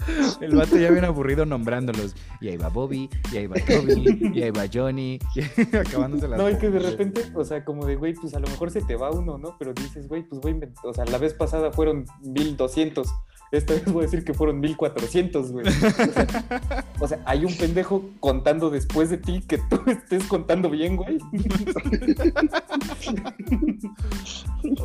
El 0.40 0.56
vato 0.56 0.76
ya 0.76 0.90
viene 0.90 1.06
aburrido 1.06 1.44
nombrándolos. 1.46 2.14
Y 2.40 2.48
ahí 2.48 2.56
va 2.56 2.68
Bobby, 2.68 3.08
y 3.32 3.36
ahí 3.36 3.46
va 3.46 3.56
Toby, 3.56 4.30
y 4.34 4.42
ahí 4.42 4.50
va 4.50 4.64
Johnny, 4.72 5.18
y 5.34 5.40
acabándose 5.76 6.28
las 6.28 6.38
No, 6.38 6.48
y 6.48 6.56
que 6.58 6.70
de 6.70 6.78
repente, 6.78 7.22
o 7.34 7.44
sea, 7.44 7.64
como 7.64 7.84
de, 7.86 7.96
güey, 7.96 8.14
pues 8.14 8.34
a 8.34 8.40
lo 8.40 8.46
mejor 8.48 8.70
se 8.70 8.80
te 8.82 8.96
va 8.96 9.10
uno, 9.10 9.38
¿no? 9.38 9.56
Pero 9.58 9.72
dices, 9.74 10.08
güey, 10.08 10.22
pues 10.22 10.40
güey, 10.40 10.54
me- 10.54 10.68
o 10.84 10.92
sea, 10.94 11.04
la 11.06 11.18
vez 11.18 11.34
pasada 11.34 11.72
fueron 11.72 12.04
1200. 12.22 13.08
Esta 13.50 13.72
vez 13.72 13.84
voy 13.86 14.00
a 14.00 14.06
decir 14.06 14.24
que 14.24 14.34
fueron 14.34 14.60
1400, 14.60 15.52
güey. 15.52 15.66
O 15.66 15.70
sea, 15.70 16.84
o 17.00 17.08
sea, 17.08 17.22
hay 17.24 17.46
un 17.46 17.56
pendejo 17.56 18.04
contando 18.20 18.68
después 18.68 19.08
de 19.08 19.16
ti 19.16 19.40
que 19.40 19.56
tú 19.56 19.80
estés 19.86 20.24
contando 20.24 20.68
bien, 20.68 20.96
güey. 20.96 21.18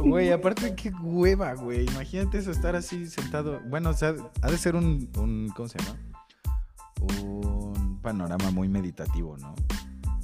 Güey, 0.04 0.32
aparte 0.32 0.76
qué 0.76 0.92
hueva, 1.02 1.54
güey. 1.56 1.86
Imagínate 1.88 2.38
eso, 2.38 2.52
estar 2.52 2.76
así 2.76 3.06
sentado. 3.08 3.60
Bueno, 3.70 3.90
o 3.90 3.94
sea, 3.94 4.16
ha 4.42 4.52
de 4.52 4.58
ser 4.58 4.76
un, 4.76 5.10
un 5.18 5.50
¿cómo 5.56 5.68
se 5.70 5.78
llama? 5.80 5.98
Un 7.24 8.00
panorama 8.02 8.52
muy 8.52 8.68
meditativo, 8.70 9.38
¿no? 9.38 9.54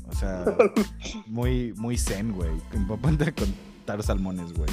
O 0.07 0.13
sea, 0.13 0.43
muy, 1.27 1.73
muy 1.77 1.97
zen, 1.97 2.31
güey. 2.33 2.51
Ponte 3.01 3.25
a 3.29 3.31
contar 3.33 4.01
salmones, 4.03 4.53
güey. 4.53 4.69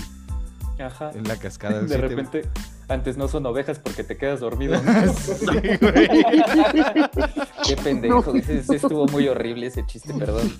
Ajá. 0.78 1.10
En 1.14 1.24
la 1.26 1.36
cascada. 1.36 1.80
De 1.80 1.88
sí 1.88 1.94
te- 1.94 2.00
repente, 2.00 2.42
antes 2.88 3.16
no 3.16 3.28
son 3.28 3.46
ovejas 3.46 3.78
porque 3.78 4.04
te 4.04 4.16
quedas 4.16 4.40
dormido. 4.40 4.80
¿no? 4.82 5.12
Sí, 5.12 5.46
güey. 5.80 6.08
Qué 7.66 7.76
pendejo. 7.82 8.34
Ese, 8.34 8.58
ese 8.58 8.76
estuvo 8.76 9.06
muy 9.06 9.26
horrible 9.28 9.66
ese 9.68 9.84
chiste, 9.86 10.12
perdón. 10.14 10.52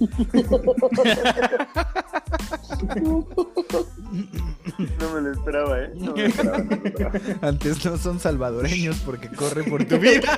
No 5.00 5.10
me 5.14 5.20
lo 5.20 5.32
esperaba, 5.32 5.80
¿eh? 5.80 5.92
No 5.94 6.12
me 6.12 6.22
lo 6.22 6.28
esperaba, 6.28 6.58
no 6.58 6.64
me 6.64 6.76
lo 6.76 6.86
esperaba. 6.86 7.20
Antes 7.48 7.84
no 7.84 7.96
son 7.96 8.20
salvadoreños 8.20 8.98
porque 9.00 9.28
corren 9.28 9.70
por 9.70 9.84
tu 9.84 9.98
vida. 10.00 10.36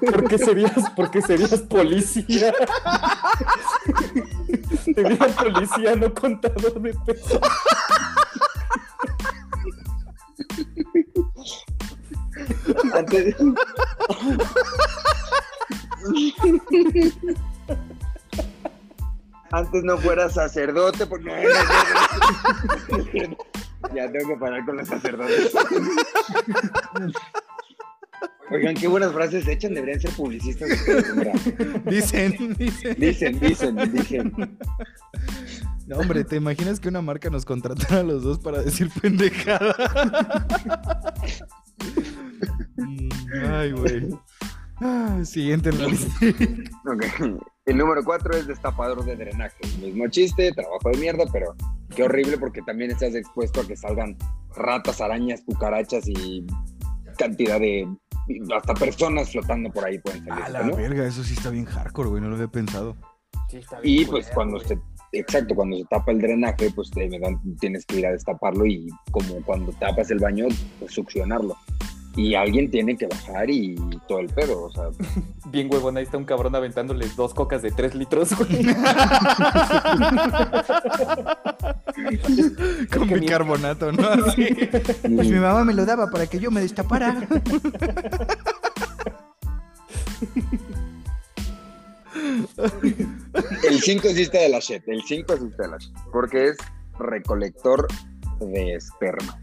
¿Por 0.00 0.28
qué 0.28 0.38
serías, 0.38 0.90
por 0.90 1.10
qué 1.10 1.22
serías 1.22 1.60
policía? 1.60 2.52
Serías 4.84 5.32
policía, 5.32 5.96
no 5.96 6.12
contador 6.14 6.80
de 6.80 6.94
pesos. 7.06 7.40
Antes... 12.94 13.36
Antes 19.52 19.82
no 19.84 19.98
fueras 19.98 20.34
sacerdote, 20.34 21.06
porque 21.06 21.24
no, 21.26 21.32
no, 22.96 22.98
no. 23.28 23.36
Ya 23.94 24.10
tengo 24.12 24.28
que 24.34 24.36
parar 24.38 24.64
con 24.64 24.76
los 24.76 24.86
sacerdotes. 24.88 25.52
Oigan, 28.50 28.74
qué 28.74 28.88
buenas 28.88 29.12
frases 29.12 29.44
se 29.44 29.52
echan, 29.52 29.74
deberían 29.74 30.00
ser 30.00 30.10
publicistas. 30.12 30.68
Dicen, 31.86 32.54
dicen. 32.58 32.96
Dicen, 32.98 33.40
dicen, 33.40 33.92
dicen. 33.92 34.58
No, 35.86 35.98
hombre, 35.98 36.24
¿te 36.24 36.36
imaginas 36.36 36.78
que 36.78 36.88
una 36.88 37.00
marca 37.02 37.30
nos 37.30 37.44
contratara 37.44 38.00
a 38.00 38.02
los 38.02 38.22
dos 38.22 38.38
para 38.38 38.62
decir 38.62 38.90
pendejada? 39.00 39.74
Mm, 42.76 43.08
Ay, 43.50 43.72
güey. 43.72 44.08
Ah, 44.80 45.18
Siguiente 45.24 45.70
en 45.70 45.78
la 45.82 45.88
lista. 45.88 46.10
Ok. 46.86 47.04
El 47.70 47.76
número 47.76 48.02
cuatro 48.02 48.36
es 48.36 48.48
destapador 48.48 49.04
de 49.04 49.14
drenaje. 49.14 49.54
Mismo 49.80 50.08
chiste, 50.08 50.50
trabajo 50.50 50.90
de 50.90 50.98
mierda, 50.98 51.22
pero 51.32 51.54
qué 51.94 52.02
horrible 52.02 52.36
porque 52.36 52.62
también 52.62 52.90
estás 52.90 53.14
expuesto 53.14 53.60
a 53.60 53.64
que 53.64 53.76
salgan 53.76 54.16
ratas, 54.56 55.00
arañas, 55.00 55.40
cucarachas 55.46 56.02
y 56.08 56.44
cantidad 57.16 57.60
de 57.60 57.88
hasta 58.56 58.74
personas 58.74 59.30
flotando 59.30 59.70
por 59.70 59.84
ahí 59.84 60.00
pueden 60.00 60.24
salir. 60.24 60.42
A 60.42 60.48
la 60.48 60.62
¿no? 60.64 60.74
verga, 60.74 61.06
eso 61.06 61.22
sí 61.22 61.34
está 61.34 61.50
bien 61.50 61.64
hardcore, 61.64 62.08
güey, 62.08 62.20
no 62.20 62.28
lo 62.28 62.34
había 62.34 62.48
pensado. 62.48 62.96
Sí, 63.48 63.58
está 63.58 63.78
bien 63.78 64.00
Y 64.00 64.04
pues 64.04 64.26
culero, 64.26 64.34
cuando 64.34 64.56
güey. 64.56 64.66
se, 64.66 64.78
exacto, 65.12 65.54
cuando 65.54 65.76
se 65.76 65.84
tapa 65.84 66.10
el 66.10 66.20
drenaje, 66.20 66.72
pues 66.74 66.90
te, 66.90 67.08
tienes 67.60 67.86
que 67.86 68.00
ir 68.00 68.06
a 68.08 68.10
destaparlo 68.10 68.66
y 68.66 68.88
como 69.12 69.40
cuando 69.44 69.70
tapas 69.74 70.10
el 70.10 70.18
baño, 70.18 70.46
pues 70.80 70.92
succionarlo. 70.92 71.56
Y 72.16 72.34
alguien 72.34 72.70
tiene 72.70 72.96
que 72.96 73.06
bajar 73.06 73.48
y 73.48 73.76
todo 74.08 74.18
el 74.18 74.26
pedo, 74.28 74.62
o 74.64 74.70
sea, 74.72 74.84
Bien 75.50 75.68
huevón, 75.72 75.96
ahí 75.96 76.04
está 76.04 76.16
un 76.18 76.24
cabrón 76.24 76.54
aventándoles 76.54 77.14
dos 77.16 77.32
cocas 77.34 77.62
de 77.62 77.70
tres 77.70 77.94
litros. 77.94 78.30
Con 82.92 83.08
que 83.08 83.14
mi- 83.14 83.20
bicarbonato, 83.20 83.92
¿no? 83.92 84.08
Así. 84.26 84.46
Pues 85.02 85.28
mi 85.28 85.38
mamá 85.38 85.64
me 85.64 85.74
lo 85.74 85.84
daba 85.86 86.08
para 86.10 86.26
que 86.26 86.38
yo 86.38 86.50
me 86.50 86.60
destapara. 86.60 87.16
El 93.68 93.80
5 93.80 94.08
existe 94.08 94.38
de 94.38 94.48
la 94.48 94.58
shit, 94.58 94.82
el 94.88 95.02
5 95.02 95.32
existe 95.34 95.62
de 95.62 95.68
la 95.68 95.78
shit, 95.78 95.94
porque 96.12 96.48
es 96.48 96.56
recolector 96.98 97.86
de 98.40 98.74
esperma, 98.74 99.40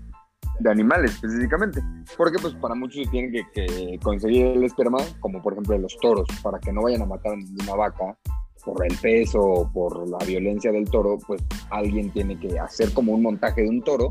de 0.60 0.72
animales 0.72 1.12
específicamente, 1.12 1.82
porque 2.18 2.38
pues 2.42 2.54
para 2.56 2.76
muchos 2.76 3.10
tienen 3.12 3.32
que, 3.32 3.44
que 3.54 4.00
conseguir 4.02 4.48
el 4.48 4.64
esperma, 4.64 5.00
como 5.20 5.42
por 5.42 5.54
ejemplo 5.54 5.78
los 5.78 5.98
toros, 5.98 6.28
para 6.42 6.60
que 6.60 6.72
no 6.72 6.84
vayan 6.84 7.02
a 7.02 7.06
matar 7.06 7.34
a 7.34 7.38
ninguna 7.38 7.76
vaca 7.76 8.18
por 8.66 8.86
el 8.86 8.98
peso 8.98 9.40
o 9.40 9.72
por 9.72 10.10
la 10.10 10.18
violencia 10.26 10.72
del 10.72 10.90
toro, 10.90 11.18
pues 11.26 11.42
alguien 11.70 12.12
tiene 12.12 12.38
que 12.40 12.60
hacer 12.60 12.94
como 12.94 13.14
un 13.14 13.22
montaje 13.22 13.62
de 13.62 13.70
un 13.70 13.82
toro 13.82 14.10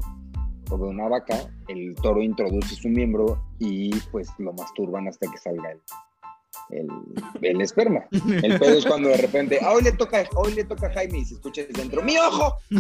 o 0.71 0.79
de 0.79 0.85
una 0.85 1.09
vaca, 1.09 1.37
el 1.69 1.95
toro 1.97 2.23
introduce 2.23 2.75
su 2.75 2.89
miembro 2.89 3.43
y 3.59 3.95
pues 4.11 4.29
lo 4.39 4.53
masturban 4.55 5.09
hasta 5.09 5.31
que 5.31 5.39
salga 5.39 5.71
el, 5.71 5.81
el, 6.71 6.89
el 7.43 7.61
esperma. 7.61 8.05
El 8.11 8.59
pedo 8.59 8.79
es 8.79 8.87
cuando 8.87 9.09
de 9.09 9.17
repente, 9.19 9.59
"Ah, 9.63 9.73
hoy 9.73 9.83
le 9.83 9.93
toca, 9.93 10.25
hoy 10.35 10.53
le 10.55 10.65
toca 10.65 10.87
a 10.89 10.93
Jaime 10.93 11.19
y 11.19 11.25
se 11.25 11.35
escucha 11.35 11.63
desde 11.63 11.81
dentro, 11.81 12.03
¡mi 12.03 12.17
ojo! 12.19 12.57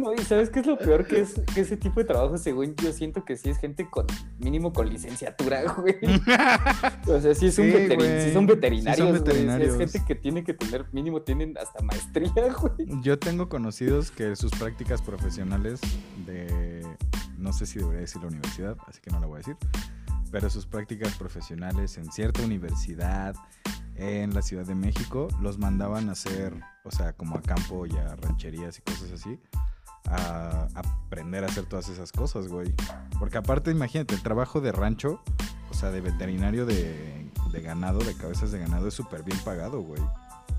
No, 0.00 0.12
y 0.14 0.18
¿sabes 0.18 0.48
qué 0.48 0.60
es 0.60 0.66
lo 0.66 0.78
peor? 0.78 1.04
Que 1.08 1.22
es 1.22 1.40
que 1.52 1.60
ese 1.62 1.76
tipo 1.76 1.98
de 1.98 2.04
trabajo, 2.06 2.38
según 2.38 2.76
yo 2.76 2.92
siento 2.92 3.24
que 3.24 3.36
sí 3.36 3.50
es 3.50 3.58
gente 3.58 3.90
con 3.90 4.06
mínimo 4.38 4.72
con 4.72 4.88
licenciatura, 4.88 5.64
güey. 5.72 5.96
O 7.08 7.20
sea, 7.20 7.34
sí, 7.34 7.46
es 7.46 7.58
un 7.58 7.64
Sí, 7.64 7.72
veterin- 7.72 7.96
güey. 7.96 8.22
sí 8.22 8.32
son 8.32 8.46
veterinarios, 8.46 8.94
Sí 8.96 9.02
son 9.02 9.08
güey. 9.10 9.18
Sí 9.18 9.24
veterinarios. 9.26 9.72
Es 9.74 9.76
gente 9.92 10.04
que 10.06 10.14
tiene 10.14 10.44
que 10.44 10.54
tener, 10.54 10.86
mínimo 10.92 11.22
tienen 11.22 11.58
hasta 11.58 11.82
maestría, 11.82 12.30
güey. 12.60 13.02
Yo 13.02 13.18
tengo 13.18 13.48
conocidos 13.48 14.12
que 14.12 14.36
sus 14.36 14.52
prácticas 14.52 15.02
profesionales 15.02 15.80
de, 16.26 16.86
no 17.36 17.52
sé 17.52 17.66
si 17.66 17.80
debería 17.80 18.02
decir 18.02 18.22
la 18.22 18.28
universidad, 18.28 18.76
así 18.86 19.00
que 19.00 19.10
no 19.10 19.18
la 19.18 19.26
voy 19.26 19.34
a 19.34 19.38
decir, 19.38 19.56
pero 20.30 20.50
sus 20.50 20.66
prácticas 20.66 21.14
profesionales 21.14 21.96
en 21.98 22.10
cierta 22.12 22.42
universidad 22.42 23.34
en 23.96 24.32
la 24.32 24.42
Ciudad 24.42 24.64
de 24.64 24.74
México 24.74 25.28
los 25.40 25.58
mandaban 25.58 26.08
a 26.08 26.12
hacer, 26.12 26.54
o 26.84 26.90
sea, 26.90 27.12
como 27.14 27.36
a 27.36 27.42
campo 27.42 27.86
y 27.86 27.96
a 27.96 28.14
rancherías 28.16 28.78
y 28.78 28.82
cosas 28.82 29.10
así, 29.12 29.40
a, 30.06 30.68
aprender 30.74 31.44
a 31.44 31.48
hacer 31.48 31.66
todas 31.66 31.88
esas 31.88 32.12
cosas, 32.12 32.48
güey. 32.48 32.72
Porque 33.18 33.38
aparte, 33.38 33.70
imagínate, 33.70 34.14
el 34.14 34.22
trabajo 34.22 34.60
de 34.60 34.72
rancho, 34.72 35.20
o 35.70 35.74
sea, 35.74 35.90
de 35.90 36.00
veterinario 36.00 36.64
de, 36.64 37.30
de 37.52 37.60
ganado, 37.60 37.98
de 37.98 38.14
cabezas 38.14 38.52
de 38.52 38.60
ganado, 38.60 38.88
es 38.88 38.94
súper 38.94 39.22
bien 39.24 39.38
pagado, 39.44 39.80
güey. 39.80 40.00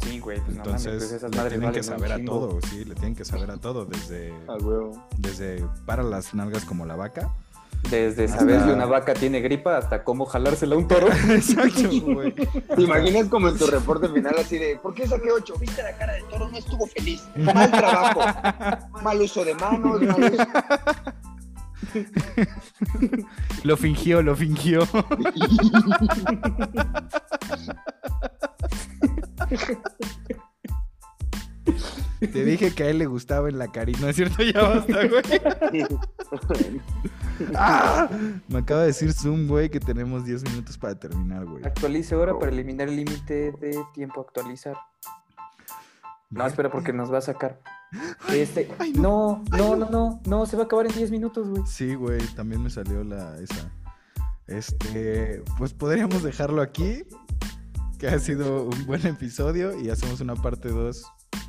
Sí, 0.02 0.20
güey, 0.20 0.40
pues 0.40 0.56
Entonces, 0.56 1.22
le 1.22 1.50
tienen 1.50 1.72
que 1.72 1.84
saber 1.84 2.12
a 2.12 2.24
todo, 2.24 2.60
sí, 2.70 2.86
le 2.86 2.96
tienen 2.96 3.16
que 3.16 3.26
saber 3.26 3.52
a 3.52 3.58
todo, 3.58 3.86
desde, 3.86 4.34
Ah, 4.48 4.56
huevo. 4.62 5.08
desde 5.18 5.66
para 5.86 6.04
las 6.04 6.34
nalgas 6.34 6.66
como 6.66 6.86
la 6.86 6.96
vaca. 6.96 7.34
Desde 7.90 8.26
Hasta- 8.26 8.40
saber 8.40 8.62
si 8.64 8.70
una 8.70 8.86
vaca 8.86 9.14
tiene 9.16 9.40
gripa 9.42 9.78
hasta 9.78 10.04
cómo 10.04 10.26
jalársela 10.26 10.76
a 10.76 10.78
un 10.78 10.88
toro. 10.88 11.08
Exacto, 11.30 11.90
güey. 12.06 12.34
¿Te 12.34 12.82
imaginas 12.82 13.28
como 13.30 13.48
en 13.50 13.58
tu 13.58 13.66
reporte 13.68 14.08
final 14.10 14.36
así 14.38 14.58
de, 14.60 14.76
¿por 14.78 14.94
qué 14.94 15.08
saqué 15.08 15.32
8? 15.32 15.56
¿Viste 15.60 15.82
la 15.82 15.98
cara 15.98 16.14
del 16.14 16.26
toro? 16.26 16.50
No 16.50 16.58
estuvo 16.58 16.86
feliz. 16.88 17.24
Mal 17.36 17.72
trabajo. 17.72 18.22
Mal 19.02 19.22
uso 19.22 19.44
de 19.44 19.56
manos. 19.56 20.02
Mal 20.02 20.34
uso... 20.34 20.44
Lo 23.64 23.76
fingió, 23.78 24.22
lo 24.22 24.36
fingió. 24.36 24.82
Te 32.20 32.44
dije 32.44 32.74
que 32.74 32.84
a 32.84 32.90
él 32.90 32.98
le 32.98 33.06
gustaba 33.06 33.48
en 33.48 33.58
la 33.58 33.72
cari. 33.72 33.94
No 33.94 34.10
es 34.10 34.16
cierto, 34.16 34.44
ya 34.54 34.62
basta, 34.62 35.08
güey. 35.08 35.88
¡Ah! 37.56 38.10
Me 38.50 38.60
acaba 38.60 38.82
de 38.82 38.88
decir 38.88 39.14
Zoom, 39.14 39.48
güey, 39.48 39.70
que 39.70 39.80
tenemos 39.80 40.26
10 40.26 40.44
minutos 40.44 40.78
para 40.78 40.96
terminar, 40.96 41.46
güey. 41.46 41.64
Actualice 41.66 42.16
ahora 42.16 42.38
para 42.38 42.52
eliminar 42.52 42.90
el 42.90 42.98
límite 42.98 43.54
de 43.54 43.80
tiempo 43.94 44.20
a 44.20 44.24
actualizar. 44.24 44.76
No, 46.30 46.46
espera, 46.46 46.70
porque 46.70 46.92
nos 46.92 47.12
va 47.12 47.20
a 47.20 47.22
sacar. 47.22 47.62
Este, 48.32 48.70
ay, 48.78 48.94
no, 48.94 49.44
ay, 49.52 49.62
no, 49.62 49.76
no. 49.76 49.86
no, 49.86 49.90
no, 49.90 50.22
no, 50.26 50.46
se 50.46 50.58
va 50.58 50.64
a 50.64 50.66
acabar 50.66 50.88
en 50.88 50.94
10 50.94 51.12
minutos, 51.12 51.48
güey. 51.48 51.64
Sí, 51.66 51.96
güey, 51.96 52.20
también 52.36 52.62
me 52.62 52.70
salió 52.70 53.04
la 53.04 53.38
esa. 53.40 53.72
Este, 54.46 55.42
pues 55.58 55.74
podríamos 55.74 56.22
dejarlo 56.22 56.62
aquí, 56.62 57.04
que 57.98 58.08
ha 58.08 58.20
sido 58.20 58.66
un 58.66 58.86
buen 58.86 59.06
episodio 59.08 59.80
y 59.80 59.90
hacemos 59.90 60.22
una 60.22 60.36
parte 60.36 60.70
2 60.70 61.06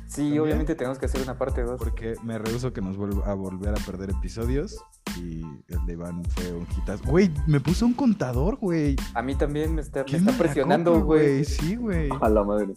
Sí, 0.07 0.23
¿También? 0.23 0.39
obviamente 0.41 0.75
tenemos 0.75 0.99
que 0.99 1.05
hacer 1.05 1.21
una 1.21 1.37
parte 1.37 1.63
2. 1.63 1.79
porque 1.79 2.15
me 2.23 2.37
rehuso 2.37 2.73
que 2.73 2.81
nos 2.81 2.97
vuelva 2.97 3.31
a 3.31 3.33
volver 3.33 3.69
a 3.69 3.85
perder 3.85 4.09
episodios 4.09 4.77
y 5.17 5.41
el 5.67 5.85
de 5.85 5.93
Iván 5.93 6.23
fue 6.25 6.51
un 6.51 6.67
hitazo. 6.77 7.03
Güey, 7.05 7.31
me 7.47 7.59
puso 7.61 7.85
un 7.85 7.93
contador, 7.93 8.57
güey. 8.57 8.97
A 9.13 9.21
mí 9.21 9.35
también 9.35 9.73
me 9.73 9.81
está, 9.81 10.03
me 10.11 10.17
está 10.17 10.33
presionando, 10.33 10.99
güey. 11.01 11.45
Sí, 11.45 11.75
güey. 11.75 12.09
A 12.19 12.27
la 12.27 12.43
madre. 12.43 12.73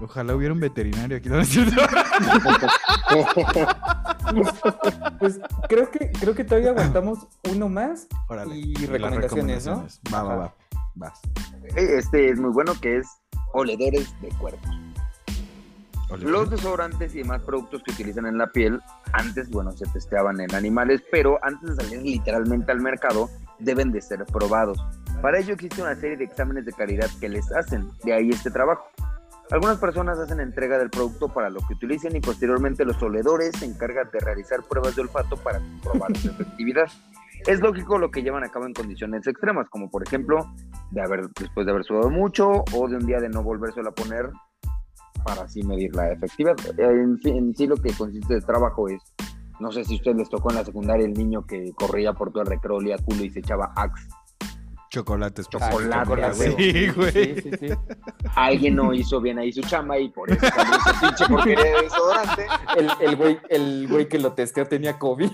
Ojalá 0.00 0.34
hubiera 0.34 0.52
un 0.52 0.60
veterinario 0.60 1.16
aquí. 1.16 1.28
¿no? 1.28 1.38
Pues 5.20 5.38
creo 5.68 5.90
que, 5.90 6.10
creo 6.10 6.34
que 6.34 6.44
todavía 6.44 6.70
aguantamos 6.70 7.26
uno 7.52 7.68
más. 7.68 8.08
Órale. 8.28 8.56
Y 8.56 8.74
recomendaciones, 8.74 9.66
¿no? 9.66 9.86
Va, 10.12 10.22
va, 10.22 10.36
va. 10.36 10.54
Vas. 10.94 11.20
Este 11.76 12.30
es 12.30 12.38
muy 12.38 12.50
bueno 12.50 12.72
que 12.80 12.98
es 12.98 13.06
oledores 13.52 14.14
de 14.20 14.28
cuerpo. 14.30 14.68
Los 16.20 16.50
desodorantes 16.50 17.14
y 17.14 17.18
demás 17.18 17.42
productos 17.42 17.82
que 17.82 17.92
utilizan 17.92 18.26
en 18.26 18.38
la 18.38 18.48
piel, 18.48 18.80
antes, 19.12 19.50
bueno, 19.50 19.72
se 19.72 19.86
testeaban 19.86 20.40
en 20.40 20.54
animales, 20.54 21.02
pero 21.10 21.38
antes 21.42 21.76
de 21.76 21.84
salir 21.84 22.02
literalmente 22.02 22.72
al 22.72 22.80
mercado, 22.80 23.28
deben 23.58 23.92
de 23.92 24.00
ser 24.00 24.24
probados. 24.26 24.78
Para 25.22 25.38
ello 25.38 25.54
existe 25.54 25.80
una 25.80 25.94
serie 25.94 26.16
de 26.16 26.24
exámenes 26.24 26.64
de 26.64 26.72
calidad 26.72 27.08
que 27.20 27.28
les 27.28 27.50
hacen, 27.52 27.88
de 28.04 28.12
ahí 28.12 28.30
este 28.30 28.50
trabajo. 28.50 28.84
Algunas 29.50 29.78
personas 29.78 30.18
hacen 30.18 30.40
entrega 30.40 30.78
del 30.78 30.90
producto 30.90 31.28
para 31.28 31.50
lo 31.50 31.60
que 31.60 31.74
utilicen 31.74 32.16
y 32.16 32.20
posteriormente 32.20 32.84
los 32.84 33.02
oledores 33.02 33.52
se 33.58 33.66
encargan 33.66 34.08
de 34.10 34.18
realizar 34.18 34.62
pruebas 34.62 34.96
de 34.96 35.02
olfato 35.02 35.36
para 35.36 35.58
comprobar 35.58 36.16
su 36.16 36.30
efectividad. 36.30 36.88
Es 37.46 37.60
lógico 37.60 37.98
lo 37.98 38.10
que 38.10 38.22
llevan 38.22 38.42
a 38.42 38.48
cabo 38.48 38.64
en 38.64 38.72
condiciones 38.72 39.26
extremas, 39.26 39.68
como 39.68 39.90
por 39.90 40.02
ejemplo, 40.02 40.50
de 40.92 41.02
haber, 41.02 41.28
después 41.38 41.66
de 41.66 41.72
haber 41.72 41.84
sudado 41.84 42.08
mucho 42.08 42.64
o 42.72 42.88
de 42.88 42.96
un 42.96 43.04
día 43.06 43.20
de 43.20 43.28
no 43.28 43.42
volvérselo 43.42 43.90
a 43.90 43.94
poner 43.94 44.30
para 45.24 45.42
así 45.42 45.62
medir 45.62 45.94
la 45.96 46.12
efectividad. 46.12 46.54
En, 46.78 47.18
sí- 47.22 47.30
en 47.30 47.54
sí 47.54 47.66
lo 47.66 47.76
que 47.76 47.92
consiste 47.92 48.34
el 48.34 48.44
trabajo 48.44 48.88
es, 48.88 49.00
no 49.60 49.72
sé 49.72 49.84
si 49.84 49.94
a 49.94 49.96
ustedes 49.96 50.16
les 50.18 50.28
tocó 50.28 50.50
en 50.50 50.56
la 50.56 50.64
secundaria 50.64 51.06
el 51.06 51.14
niño 51.14 51.46
que 51.46 51.72
corría 51.74 52.12
por 52.12 52.30
todo 52.30 52.42
el 52.42 52.48
recreo, 52.48 52.76
olía 52.76 52.96
culo 52.98 53.24
y 53.24 53.30
se 53.30 53.40
echaba 53.40 53.72
axe. 53.76 54.06
Chocolates. 54.90 55.48
por 55.48 55.60
Chocolate, 55.60 56.04
supuesto. 56.34 56.52
güey. 56.54 56.72
Sí, 56.72 56.88
güey. 56.90 57.12
Sí, 57.12 57.34
sí, 57.42 57.50
sí. 57.58 57.66
Alguien 58.36 58.76
no 58.76 58.94
hizo 58.94 59.20
bien 59.20 59.40
ahí 59.40 59.52
su 59.52 59.60
chamba 59.62 59.98
y 59.98 60.08
por 60.08 60.30
eso 60.30 60.46
ese 60.46 61.00
pinche 61.00 61.26
porquería 61.26 61.64
de 61.64 61.82
desodorante. 61.82 62.46
El, 62.76 62.88
el, 63.00 63.16
güey, 63.16 63.38
el 63.48 63.88
güey 63.88 64.08
que 64.08 64.20
lo 64.20 64.34
testeó 64.34 64.64
tenía 64.66 64.96
COVID. 64.96 65.30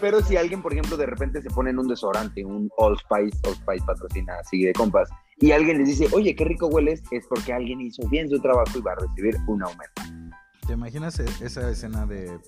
Pero 0.00 0.20
si 0.20 0.36
alguien, 0.36 0.62
por 0.62 0.72
ejemplo, 0.72 0.96
de 0.96 1.06
repente 1.06 1.40
se 1.42 1.50
pone 1.50 1.70
en 1.70 1.78
un 1.78 1.86
desodorante, 1.88 2.44
un 2.44 2.68
All 2.76 2.98
Spice, 2.98 3.38
All 3.48 3.54
Spice 3.54 3.84
patrocina 3.86 4.34
así 4.40 4.62
de 4.62 4.72
compas, 4.72 5.08
y 5.42 5.50
alguien 5.52 5.78
les 5.78 5.88
dice, 5.88 6.06
oye, 6.12 6.34
qué 6.36 6.44
rico 6.44 6.68
hueles, 6.68 7.02
es 7.10 7.26
porque 7.26 7.52
alguien 7.52 7.80
hizo 7.80 8.08
bien 8.08 8.30
su 8.30 8.40
trabajo 8.40 8.78
y 8.78 8.80
va 8.80 8.92
a 8.92 8.94
recibir 8.94 9.36
un 9.48 9.62
aumento. 9.62 10.02
¿Te 10.66 10.74
imaginas 10.74 11.18
e- 11.18 11.44
esa 11.44 11.68
escena 11.68 12.06
de 12.06 12.38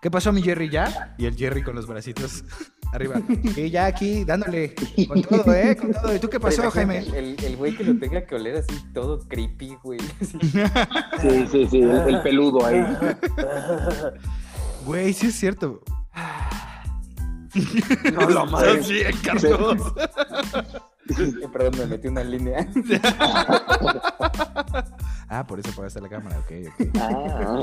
¿Qué 0.00 0.10
pasó 0.10 0.32
mi 0.32 0.40
Jerry 0.40 0.70
ya? 0.70 1.14
Y 1.18 1.26
el 1.26 1.36
Jerry 1.36 1.62
con 1.62 1.76
los 1.76 1.86
bracitos 1.86 2.42
arriba. 2.94 3.20
Y 3.54 3.68
ya 3.68 3.84
aquí 3.84 4.24
dándole 4.24 4.74
con 5.06 5.20
todo, 5.20 5.52
¿eh? 5.54 5.76
Con 5.76 5.92
todo. 5.92 6.14
¿Y 6.14 6.18
tú 6.18 6.30
qué 6.30 6.40
pasó, 6.40 6.62
Pero 6.62 6.70
Jaime? 6.70 6.98
El, 7.14 7.36
el 7.44 7.56
güey 7.58 7.76
que 7.76 7.84
lo 7.84 7.98
tenga 7.98 8.24
que 8.24 8.34
oler 8.34 8.56
así 8.56 8.74
todo 8.94 9.18
creepy, 9.28 9.76
güey. 9.82 10.00
Así. 10.22 10.38
Sí, 11.20 11.46
sí, 11.52 11.66
sí, 11.70 11.82
el, 11.82 11.90
el 11.90 12.22
peludo 12.22 12.64
ahí. 12.64 12.82
Güey, 14.86 15.12
sí 15.12 15.26
es 15.26 15.34
cierto. 15.34 15.82
No, 18.14 18.30
la 18.30 18.44
madre. 18.46 18.82
Sí, 18.82 19.02
Carlos. 19.22 19.92
Perdón, 21.52 21.74
me 21.78 21.86
metí 21.86 22.08
una 22.08 22.24
línea. 22.24 22.66
Ah, 25.32 25.46
por 25.46 25.60
eso 25.60 25.70
apagaste 25.70 26.00
la 26.00 26.08
cámara, 26.08 26.38
ok, 26.40 26.52
ok. 26.66 26.88
Ah. 27.00 27.62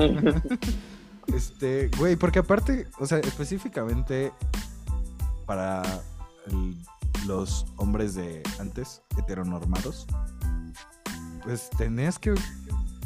Este, 1.35 1.89
güey, 1.97 2.15
porque 2.15 2.39
aparte, 2.39 2.87
o 2.97 3.05
sea, 3.05 3.17
específicamente 3.19 4.31
para 5.45 5.81
el- 6.45 6.77
los 7.25 7.65
hombres 7.75 8.15
de 8.15 8.41
antes, 8.59 9.01
heteronormados, 9.17 10.07
pues 11.43 11.69
tenías 11.77 12.17
que 12.19 12.35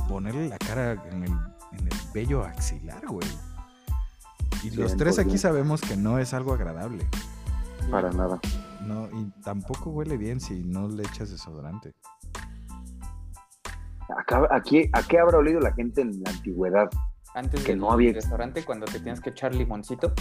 ponerle 0.08 0.48
la 0.50 0.60
cara 0.60 0.92
en 1.12 1.24
el, 1.24 1.32
en 1.32 1.88
el 1.88 1.98
vello 2.14 2.44
axilar, 2.44 3.04
güey. 3.08 3.28
Y 4.62 4.70
los 4.72 4.96
tres 4.96 5.18
aquí 5.18 5.32
100%. 5.32 5.38
sabemos 5.40 5.82
que 5.82 5.98
no 5.98 6.20
es 6.20 6.36
algo 6.36 6.54
agradable. 6.54 7.08
Para 7.90 8.12
nada. 8.12 8.40
No, 8.86 9.08
y 9.12 9.32
tampoco 9.44 9.90
huele 9.92 10.18
bien 10.18 10.40
si 10.40 10.64
no 10.64 10.88
le 10.88 11.04
echas 11.04 11.30
desodorante. 11.32 11.94
Acá- 14.18 14.48
aquí, 14.52 14.90
¿A 14.94 15.04
qué 15.04 15.20
habrá 15.20 15.38
olido 15.38 15.60
la 15.60 15.72
gente 15.74 16.02
en 16.02 16.22
la 16.24 16.32
antigüedad? 16.32 16.90
Antes 17.34 17.64
Que 17.64 17.72
del 17.72 17.80
no 17.80 17.92
había- 17.92 18.12
restaurante, 18.14 18.66
cuando 18.66 18.86
te 18.86 19.00
tienes 19.00 19.22
que 19.22 19.30
echar 19.30 19.56
limoncito. 19.56 20.12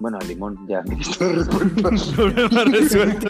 Bueno, 0.00 0.18
al 0.20 0.26
limón, 0.28 0.66
ya. 0.68 0.82
Problema 2.16 2.64
resuelto. 2.70 3.28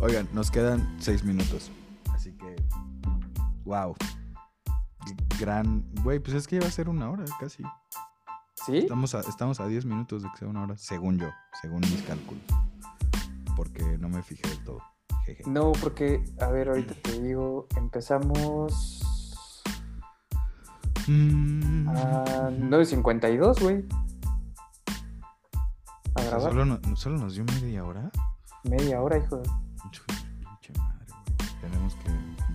Oigan, 0.00 0.28
nos 0.32 0.50
quedan 0.50 0.96
seis 0.98 1.22
minutos. 1.24 1.70
Así 2.12 2.32
que, 2.32 2.56
wow. 3.64 3.94
Gran, 5.38 5.84
güey, 6.02 6.18
pues 6.18 6.34
es 6.36 6.46
que 6.46 6.56
ya 6.56 6.62
va 6.62 6.68
a 6.68 6.72
ser 6.72 6.88
una 6.88 7.08
hora 7.10 7.24
casi. 7.38 7.62
¿Sí? 8.66 8.78
Estamos 8.78 9.14
a, 9.14 9.20
estamos 9.20 9.60
a 9.60 9.66
10 9.66 9.84
minutos 9.86 10.22
de 10.22 10.30
que 10.30 10.38
sea 10.38 10.48
una 10.48 10.62
hora, 10.64 10.76
según 10.76 11.18
yo, 11.18 11.28
según 11.60 11.80
mis 11.80 12.02
cálculos. 12.02 12.42
Porque 13.56 13.82
no 13.98 14.08
me 14.08 14.22
fijé 14.22 14.46
del 14.48 14.62
todo. 14.64 14.80
Jeje. 15.24 15.44
No, 15.46 15.72
porque, 15.72 16.22
a 16.40 16.46
ver, 16.48 16.68
ahorita 16.68 16.94
te 17.02 17.20
digo, 17.20 17.66
empezamos 17.76 19.02
Mm. 21.08 21.88
a 21.88 22.50
9.52, 22.50 23.60
güey. 23.60 23.84
A 26.14 26.20
O 26.20 26.20
sea, 26.20 26.30
grabar. 26.30 26.40
¿Solo, 26.52 26.64
no- 26.64 26.96
¿Solo 26.96 27.18
nos 27.18 27.34
dio 27.34 27.44
media 27.44 27.84
hora? 27.84 28.10
Media 28.64 29.00
hora, 29.00 29.18
hijo. 29.18 29.38
De 29.38 29.48
pinche 29.82 30.72
madre, 30.78 31.06
güey. 31.08 31.60
Tenemos 31.60 31.94
que 31.96 32.10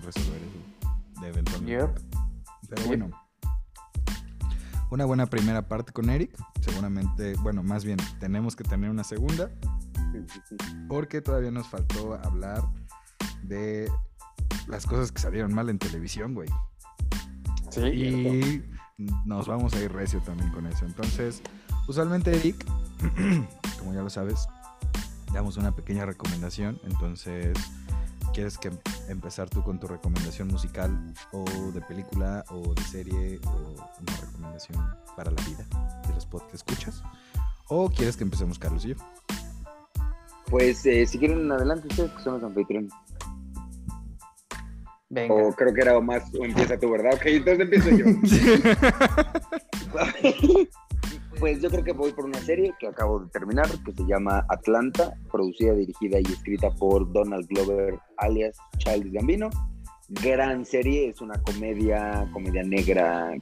resolver 0.06 0.40
eso 0.42 1.20
de 1.20 1.28
eventualmente. 1.28 1.72
Yep. 1.72 2.20
Pero 2.68 2.82
bueno, 2.86 3.10
una 4.90 5.04
buena 5.04 5.26
primera 5.26 5.68
parte 5.68 5.92
con 5.92 6.10
Eric. 6.10 6.36
Seguramente, 6.60 7.34
bueno, 7.42 7.62
más 7.62 7.84
bien 7.84 7.98
tenemos 8.20 8.56
que 8.56 8.64
tener 8.64 8.90
una 8.90 9.04
segunda 9.04 9.50
porque 10.88 11.20
todavía 11.20 11.50
nos 11.50 11.68
faltó 11.68 12.14
hablar 12.14 12.62
de 13.42 13.90
las 14.66 14.86
cosas 14.86 15.12
que 15.12 15.20
salieron 15.20 15.54
mal 15.54 15.68
en 15.68 15.78
televisión, 15.78 16.34
güey. 16.34 16.48
Sí. 17.70 17.80
Y 17.80 18.62
nos 19.24 19.46
vamos 19.46 19.74
a 19.74 19.82
ir 19.82 19.92
recio 19.92 20.20
también 20.20 20.50
con 20.50 20.66
eso. 20.66 20.86
Entonces, 20.86 21.42
usualmente 21.86 22.34
Eric, 22.34 22.64
como 23.78 23.92
ya 23.92 24.02
lo 24.02 24.10
sabes, 24.10 24.48
damos 25.32 25.56
una 25.56 25.74
pequeña 25.74 26.06
recomendación. 26.06 26.80
Entonces, 26.84 27.56
¿quieres 28.36 28.58
que 28.58 28.70
empezar 29.08 29.48
tú 29.48 29.62
con 29.62 29.80
tu 29.80 29.86
recomendación 29.86 30.48
musical 30.48 30.90
o 31.32 31.42
de 31.72 31.80
película 31.80 32.44
o 32.50 32.74
de 32.74 32.82
serie 32.82 33.40
o 33.46 33.72
una 33.72 34.16
recomendación 34.20 34.78
para 35.16 35.30
la 35.30 35.42
vida 35.44 35.66
de 36.06 36.12
los 36.12 36.26
podcasts 36.26 36.62
que 36.62 36.74
escuchas? 36.74 37.02
¿O 37.68 37.88
quieres 37.88 38.14
que 38.14 38.24
empecemos 38.24 38.58
Carlos 38.58 38.84
y 38.84 38.88
yo? 38.88 38.96
Pues 40.50 40.84
eh, 40.84 41.06
si 41.06 41.18
quieren, 41.18 41.50
adelante 41.50 41.88
ustedes 41.88 42.12
que 42.12 42.22
son 42.22 42.34
los 42.34 42.42
anfitriones. 42.42 42.92
Venga. 45.08 45.34
O 45.34 45.54
creo 45.54 45.72
que 45.72 45.80
era 45.80 45.98
más, 45.98 46.24
o 46.38 46.44
empieza 46.44 46.78
tú, 46.78 46.90
¿verdad? 46.90 47.14
Ok, 47.14 47.22
entonces 47.24 47.60
empiezo 47.60 47.88
yo. 47.88 48.04
Pues 51.38 51.60
yo 51.60 51.68
creo 51.70 51.84
que 51.84 51.92
voy 51.92 52.12
por 52.12 52.24
una 52.24 52.38
serie 52.38 52.72
que 52.78 52.86
acabo 52.86 53.20
de 53.20 53.28
terminar, 53.28 53.66
que 53.84 53.92
se 53.92 54.04
llama 54.06 54.46
Atlanta, 54.48 55.14
producida, 55.30 55.74
dirigida 55.74 56.18
y 56.18 56.32
escrita 56.32 56.70
por 56.70 57.12
Donald 57.12 57.46
Glover, 57.48 57.98
alias 58.16 58.56
Charles 58.78 59.12
Gambino. 59.12 59.50
Gran 60.08 60.64
serie, 60.64 61.08
es 61.08 61.20
una 61.20 61.40
comedia, 61.42 62.26
comedia 62.32 62.62
negra, 62.62 63.34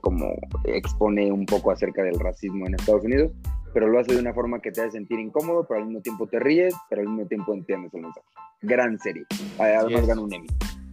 como 0.00 0.34
expone 0.64 1.30
un 1.30 1.46
poco 1.46 1.70
acerca 1.70 2.02
del 2.02 2.18
racismo 2.18 2.66
en 2.66 2.74
Estados 2.74 3.04
Unidos, 3.04 3.32
pero 3.72 3.88
lo 3.88 4.00
hace 4.00 4.14
de 4.14 4.20
una 4.20 4.34
forma 4.34 4.60
que 4.60 4.72
te 4.72 4.80
hace 4.80 4.92
sentir 4.92 5.20
incómodo, 5.20 5.66
pero 5.68 5.80
al 5.80 5.86
mismo 5.86 6.00
tiempo 6.00 6.26
te 6.26 6.40
ríes, 6.40 6.74
pero 6.88 7.02
al 7.02 7.08
mismo 7.08 7.28
tiempo 7.28 7.54
entiendes 7.54 7.94
el 7.94 8.02
mensaje. 8.02 8.26
Gran 8.62 8.98
serie. 8.98 9.24
Además 9.58 10.02
es. 10.02 10.06
gana 10.08 10.20
un 10.20 10.32
Emmy, 10.32 10.46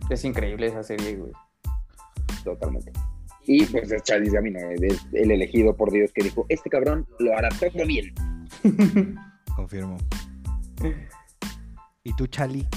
Es 0.10 0.24
increíble 0.24 0.68
esa 0.68 0.84
serie, 0.84 1.16
güey. 1.16 1.32
totalmente. 2.43 2.91
Y 3.46 3.66
pues 3.66 3.91
es 3.91 4.04
Charles 4.04 4.32
Gambino, 4.32 4.60
es 4.72 5.06
el 5.12 5.32
elegido 5.32 5.76
por 5.76 5.91
Dios 5.91 6.12
que 6.14 6.24
dijo, 6.24 6.46
este 6.50 6.70
cabrón 6.70 7.06
lo 7.20 7.38
hará 7.38 7.50
todo 7.50 7.86
bien. 7.86 8.14
Confirmo. 9.56 9.98
¿Y 12.04 12.16
tú, 12.16 12.28
Chali? 12.28 12.68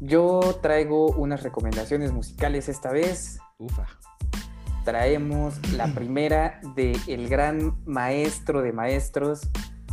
Yo 0.00 0.58
traigo 0.60 1.12
unas 1.12 1.42
recomendaciones 1.42 2.12
musicales 2.12 2.68
esta 2.68 2.90
vez. 2.90 3.38
Ufa. 3.58 3.86
Traemos 4.84 5.60
la 5.76 5.94
primera 5.94 6.60
de 6.74 6.96
el 7.06 7.28
gran 7.28 7.76
maestro 7.84 8.62
de 8.62 8.72
maestros, 8.72 9.48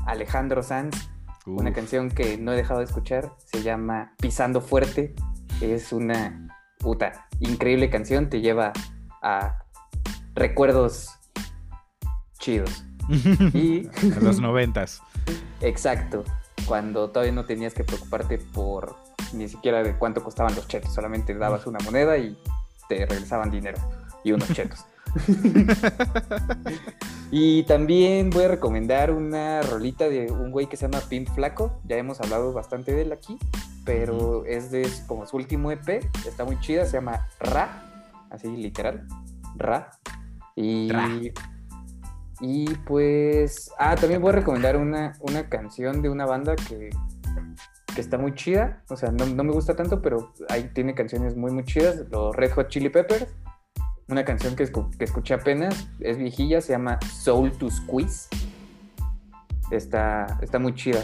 Alejandro 0.05 0.63
Sanz. 0.63 1.09
Una 1.45 1.73
canción 1.73 2.09
que 2.09 2.37
no 2.37 2.53
he 2.53 2.55
dejado 2.55 2.79
de 2.79 2.85
escuchar. 2.85 3.31
Se 3.45 3.61
llama 3.63 4.13
Pisando 4.19 4.61
Fuerte. 4.61 5.13
Es 5.61 5.93
una 5.93 6.47
puta 6.79 7.27
increíble 7.39 7.89
canción. 7.89 8.29
Te 8.29 8.41
lleva 8.41 8.71
a 9.21 9.59
recuerdos 10.39 11.09
chidos. 12.39 12.83
Y 13.53 13.87
A 13.87 14.19
los 14.21 14.39
noventas. 14.39 15.01
Exacto, 15.61 16.23
cuando 16.67 17.09
todavía 17.09 17.33
no 17.33 17.45
tenías 17.45 17.73
que 17.73 17.83
preocuparte 17.83 18.37
por 18.37 18.95
ni 19.33 19.49
siquiera 19.49 19.83
de 19.83 19.97
cuánto 19.97 20.23
costaban 20.23 20.55
los 20.55 20.67
chetos, 20.67 20.93
solamente 20.93 21.33
dabas 21.33 21.65
una 21.67 21.79
moneda 21.83 22.17
y 22.17 22.37
te 22.87 23.05
regresaban 23.05 23.49
dinero 23.51 23.77
y 24.23 24.31
unos 24.31 24.51
chetos. 24.53 24.85
y 27.31 27.63
también 27.63 28.29
voy 28.29 28.43
a 28.43 28.47
recomendar 28.49 29.11
una 29.11 29.61
rolita 29.63 30.07
de 30.07 30.31
un 30.31 30.51
güey 30.51 30.67
que 30.67 30.77
se 30.77 30.87
llama 30.87 31.03
Pimp 31.09 31.29
Flaco, 31.29 31.79
ya 31.85 31.97
hemos 31.97 32.21
hablado 32.21 32.53
bastante 32.53 32.93
de 32.93 33.01
él 33.01 33.11
aquí, 33.11 33.37
pero 33.85 34.45
es 34.45 34.69
de 34.71 34.87
como 35.07 35.25
su 35.25 35.37
último 35.37 35.71
EP, 35.71 36.05
está 36.27 36.45
muy 36.45 36.59
chida, 36.59 36.85
se 36.85 36.93
llama 36.93 37.27
Ra, 37.39 37.83
así 38.29 38.47
literal, 38.47 39.07
Ra. 39.55 39.91
Y 40.55 40.89
y 42.41 42.73
pues, 42.85 43.71
ah, 43.77 43.95
también 43.95 44.21
voy 44.21 44.29
a 44.29 44.35
recomendar 44.35 44.77
una, 44.77 45.13
una 45.19 45.49
canción 45.49 46.01
de 46.01 46.09
una 46.09 46.25
banda 46.25 46.55
que, 46.55 46.89
que 47.93 48.01
está 48.01 48.17
muy 48.17 48.33
chida. 48.33 48.81
O 48.89 48.95
sea, 48.95 49.11
no, 49.11 49.25
no 49.25 49.43
me 49.43 49.51
gusta 49.51 49.75
tanto, 49.75 50.01
pero 50.01 50.33
ahí 50.47 50.71
tiene 50.73 50.93
canciones 50.95 51.35
muy, 51.35 51.51
muy 51.51 51.65
chidas. 51.65 52.05
Los 52.09 52.35
Red 52.35 52.53
Hot 52.53 52.69
Chili 52.69 52.89
Peppers. 52.89 53.27
Una 54.07 54.23
canción 54.25 54.55
que, 54.55 54.65
que 54.97 55.03
escuché 55.03 55.35
apenas, 55.35 55.87
es 55.99 56.17
viejilla, 56.17 56.61
se 56.61 56.71
llama 56.71 56.97
Soul 57.01 57.51
to 57.51 57.69
Squeeze. 57.69 58.27
Está, 59.69 60.39
está 60.41 60.57
muy 60.57 60.73
chida. 60.73 61.01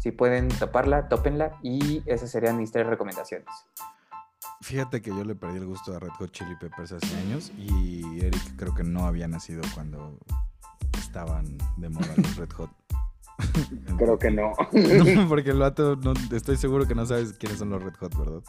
Si 0.00 0.10
pueden 0.10 0.48
toparla, 0.48 1.08
tópenla. 1.08 1.58
Y 1.62 2.02
esas 2.06 2.30
serían 2.30 2.58
mis 2.58 2.72
tres 2.72 2.86
recomendaciones. 2.88 3.46
Fíjate 4.62 5.02
que 5.02 5.10
yo 5.10 5.22
le 5.24 5.34
perdí 5.34 5.58
el 5.58 5.66
gusto 5.66 5.94
a 5.94 6.00
Red 6.00 6.10
Hot 6.18 6.30
Chili 6.32 6.56
Peppers 6.56 6.92
hace 6.92 7.14
años 7.18 7.52
y 7.58 8.20
Eric 8.20 8.56
creo 8.56 8.74
que 8.74 8.82
no 8.84 9.06
había 9.06 9.28
nacido 9.28 9.62
cuando 9.74 10.18
estaban 10.98 11.56
de 11.76 11.88
moda 11.88 12.08
los 12.16 12.36
Red 12.36 12.50
Hot. 12.52 12.70
Creo 13.98 14.18
que 14.18 14.30
no. 14.30 14.52
No, 14.72 15.28
porque 15.28 15.50
el 15.50 15.58
vato, 15.58 15.94
no, 15.96 16.14
estoy 16.34 16.56
seguro 16.56 16.86
que 16.88 16.94
no 16.94 17.04
sabes 17.04 17.34
quiénes 17.34 17.58
son 17.58 17.68
los 17.68 17.82
Red 17.82 17.94
Hot, 18.00 18.16
¿verdad? 18.18 18.40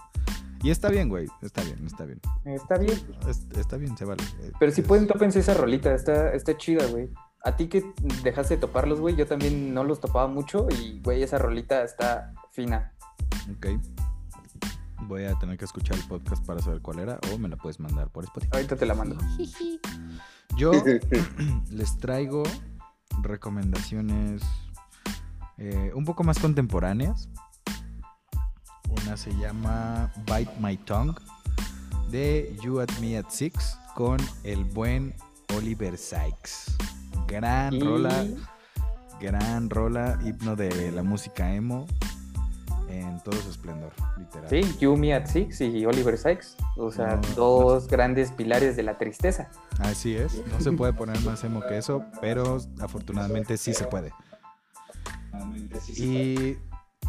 Y 0.64 0.70
está 0.72 0.90
bien, 0.90 1.10
güey, 1.10 1.28
está 1.42 1.62
bien, 1.64 1.86
está 1.86 2.06
bien. 2.06 2.22
Está 2.46 2.78
bien. 2.78 2.98
Es- 3.28 3.46
está 3.58 3.76
bien, 3.78 3.98
se 3.98 4.06
vale. 4.06 4.24
Eh, 4.42 4.52
Pero 4.60 4.72
si 4.72 4.82
es- 4.82 4.88
pueden, 4.88 5.06
tópense 5.08 5.40
esa 5.40 5.54
rolita, 5.54 5.94
está, 5.94 6.32
está 6.34 6.56
chida, 6.58 6.86
güey. 6.88 7.10
A 7.44 7.56
ti 7.58 7.68
que 7.68 7.84
dejaste 8.24 8.56
de 8.56 8.62
toparlos, 8.62 9.00
güey, 9.02 9.16
yo 9.18 9.28
también 9.28 9.74
no 9.74 9.84
los 9.84 10.00
topaba 10.00 10.28
mucho 10.28 10.68
y, 10.82 11.02
güey, 11.04 11.22
esa 11.22 11.38
rolita 11.38 11.84
está 11.84 12.34
fina. 12.52 12.94
Ok. 13.58 13.68
Voy 15.02 15.24
a 15.26 15.36
tener 15.36 15.58
que 15.58 15.66
escuchar 15.66 15.96
el 15.98 16.04
podcast 16.08 16.44
para 16.46 16.62
saber 16.62 16.82
cuál 16.82 17.00
era 17.00 17.20
o 17.34 17.38
me 17.38 17.48
la 17.50 17.56
puedes 17.56 17.80
mandar 17.80 18.10
por 18.10 18.24
Spotify. 18.26 18.52
Ahorita 18.54 18.76
te 18.76 18.86
la 18.86 18.94
mando. 18.94 19.18
Yo 20.58 20.72
les 21.72 21.98
traigo 21.98 22.44
recomendaciones 23.22 24.42
eh, 25.58 25.92
un 25.96 26.04
poco 26.06 26.24
más 26.24 26.40
contemporáneas. 26.40 27.30
Una 28.90 29.18
se 29.18 29.32
llama 29.38 30.12
Bite 30.26 30.52
My 30.60 30.78
Tongue 30.78 31.16
de 32.10 32.56
You 32.64 32.80
at 32.80 32.90
Me 33.00 33.18
at 33.18 33.30
Six 33.30 33.78
con 33.96 34.18
el 34.44 34.64
buen 34.66 35.14
Oliver 35.56 35.98
Sykes. 35.98 36.76
Gran 37.28 37.74
Y- 37.74 37.80
rola, 37.82 38.26
gran 39.20 39.70
rola, 39.70 40.18
himno 40.24 40.56
de 40.56 40.92
la 40.92 41.04
música 41.04 41.54
emo 41.54 41.86
en 42.90 43.20
todo 43.22 43.36
su 43.42 43.50
esplendor, 43.50 43.92
literal. 44.18 44.50
Sí, 44.50 44.62
Yumi 44.80 45.12
at 45.12 45.26
Six 45.26 45.62
y 45.62 45.86
Oliver 45.86 46.18
Sykes. 46.18 46.56
O 46.78 46.92
sea, 46.92 47.16
No, 47.16 47.22
dos 47.36 47.88
grandes 47.88 48.32
pilares 48.32 48.76
de 48.76 48.84
la 48.84 48.98
tristeza. 48.98 49.50
Así 49.80 50.16
es, 50.16 50.46
no 50.48 50.60
se 50.60 50.72
puede 50.72 50.94
poner 50.94 51.20
más 51.22 51.44
emo 51.44 51.62
que 51.62 51.78
eso, 51.78 52.04
pero 52.22 52.58
afortunadamente 52.80 53.58
sí 53.58 53.74
se 53.74 53.86
puede. 53.86 54.14
Y 55.96 56.58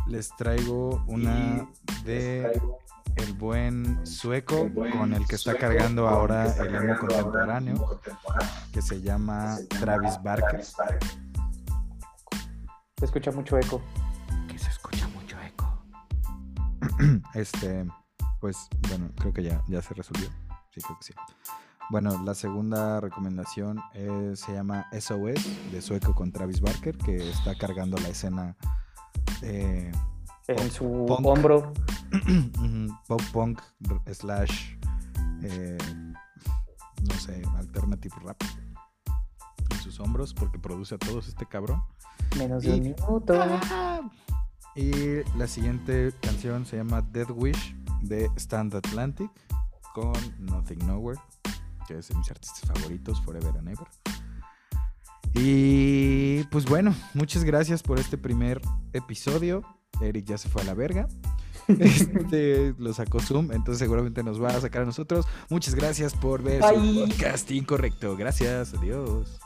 les 0.07 0.35
traigo 0.37 1.05
una 1.07 1.69
de 2.05 2.61
el 3.17 3.33
buen 3.35 4.07
sueco 4.07 4.69
con 4.93 5.13
el 5.13 5.27
que 5.27 5.35
está 5.35 5.57
cargando 5.57 6.09
ahora 6.09 6.55
el 6.55 6.75
emo 6.75 6.99
contemporáneo, 6.99 8.01
que 8.73 8.83
se 8.83 9.01
llama 9.01 9.59
Travis 9.81 10.23
Barker. 10.23 10.63
Se 10.63 10.75
escucha 13.05 13.31
mucho 13.31 13.59
eco. 13.59 13.81
Este, 17.35 17.87
pues 18.41 18.69
bueno, 18.89 19.11
creo 19.17 19.33
que 19.33 19.43
ya, 19.43 19.63
ya 19.69 19.81
se 19.83 19.95
resolvió. 19.95 20.29
Sí, 20.71 20.81
creo 20.81 20.97
que 20.99 21.05
sí. 21.05 21.15
Bueno, 21.91 22.23
la 22.23 22.35
segunda 22.35 23.01
recomendación 23.01 23.81
se 24.35 24.53
llama 24.53 24.87
SOS 24.93 25.73
de 25.73 25.81
Sueco 25.81 26.15
con 26.15 26.31
Travis 26.33 26.61
Barker, 26.61 26.97
que 26.99 27.31
está 27.31 27.55
cargando 27.57 27.97
la 27.99 28.09
escena 28.09 28.57
eh, 29.43 29.91
En 30.49 30.71
su 30.71 31.07
Punk. 31.09 31.27
hombro. 31.27 31.73
pop 33.09 33.21
punk 33.33 33.63
slash 34.13 34.75
eh, 35.43 35.79
no 37.03 37.15
sé, 37.15 37.43
alternative 37.57 38.15
rap 38.23 38.43
en 39.71 39.77
sus 39.79 40.01
hombros 40.01 40.35
porque 40.35 40.59
produce 40.59 40.95
a 40.95 40.99
todos 40.99 41.29
este 41.29 41.47
cabrón. 41.47 41.83
Menos 42.37 42.63
de 42.63 42.75
un 42.75 42.81
minuto. 42.81 43.35
Y 44.79 45.25
la 45.37 45.49
siguiente 45.49 46.13
canción 46.23 46.65
se 46.65 46.77
llama 46.77 47.03
Dead 47.03 47.29
Wish 47.29 47.75
de 48.03 48.31
Stand 48.37 48.77
Atlantic 48.77 49.29
con 49.93 50.13
Nothing 50.39 50.87
Nowhere, 50.87 51.19
que 51.89 51.99
es 51.99 52.07
de 52.07 52.15
mis 52.15 52.31
artistas 52.31 52.61
favoritos, 52.61 53.21
Forever 53.23 53.59
and 53.59 53.71
Ever. 53.71 53.89
Y 55.35 56.45
pues 56.45 56.65
bueno, 56.67 56.95
muchas 57.13 57.43
gracias 57.43 57.83
por 57.83 57.99
este 57.99 58.17
primer 58.17 58.61
episodio. 58.93 59.65
Eric 60.01 60.27
ya 60.27 60.39
se 60.39 60.49
fue 60.49 60.63
a 60.63 60.67
la 60.67 60.75
verga. 60.75 61.09
Este 61.69 62.73
lo 62.79 62.95
sacó 62.95 63.19
Zoom, 63.19 63.51
entonces 63.51 63.81
seguramente 63.81 64.23
nos 64.23 64.41
va 64.41 64.51
a 64.51 64.61
sacar 64.61 64.83
a 64.83 64.87
nosotros. 64.87 65.27
Muchas 65.51 65.75
gracias 65.75 66.15
por 66.15 66.41
ver 66.43 66.63
su 66.63 66.81
Bye. 66.81 67.01
podcast 67.01 67.51
incorrecto. 67.51 68.17
Gracias, 68.17 68.75
adiós. 68.75 69.41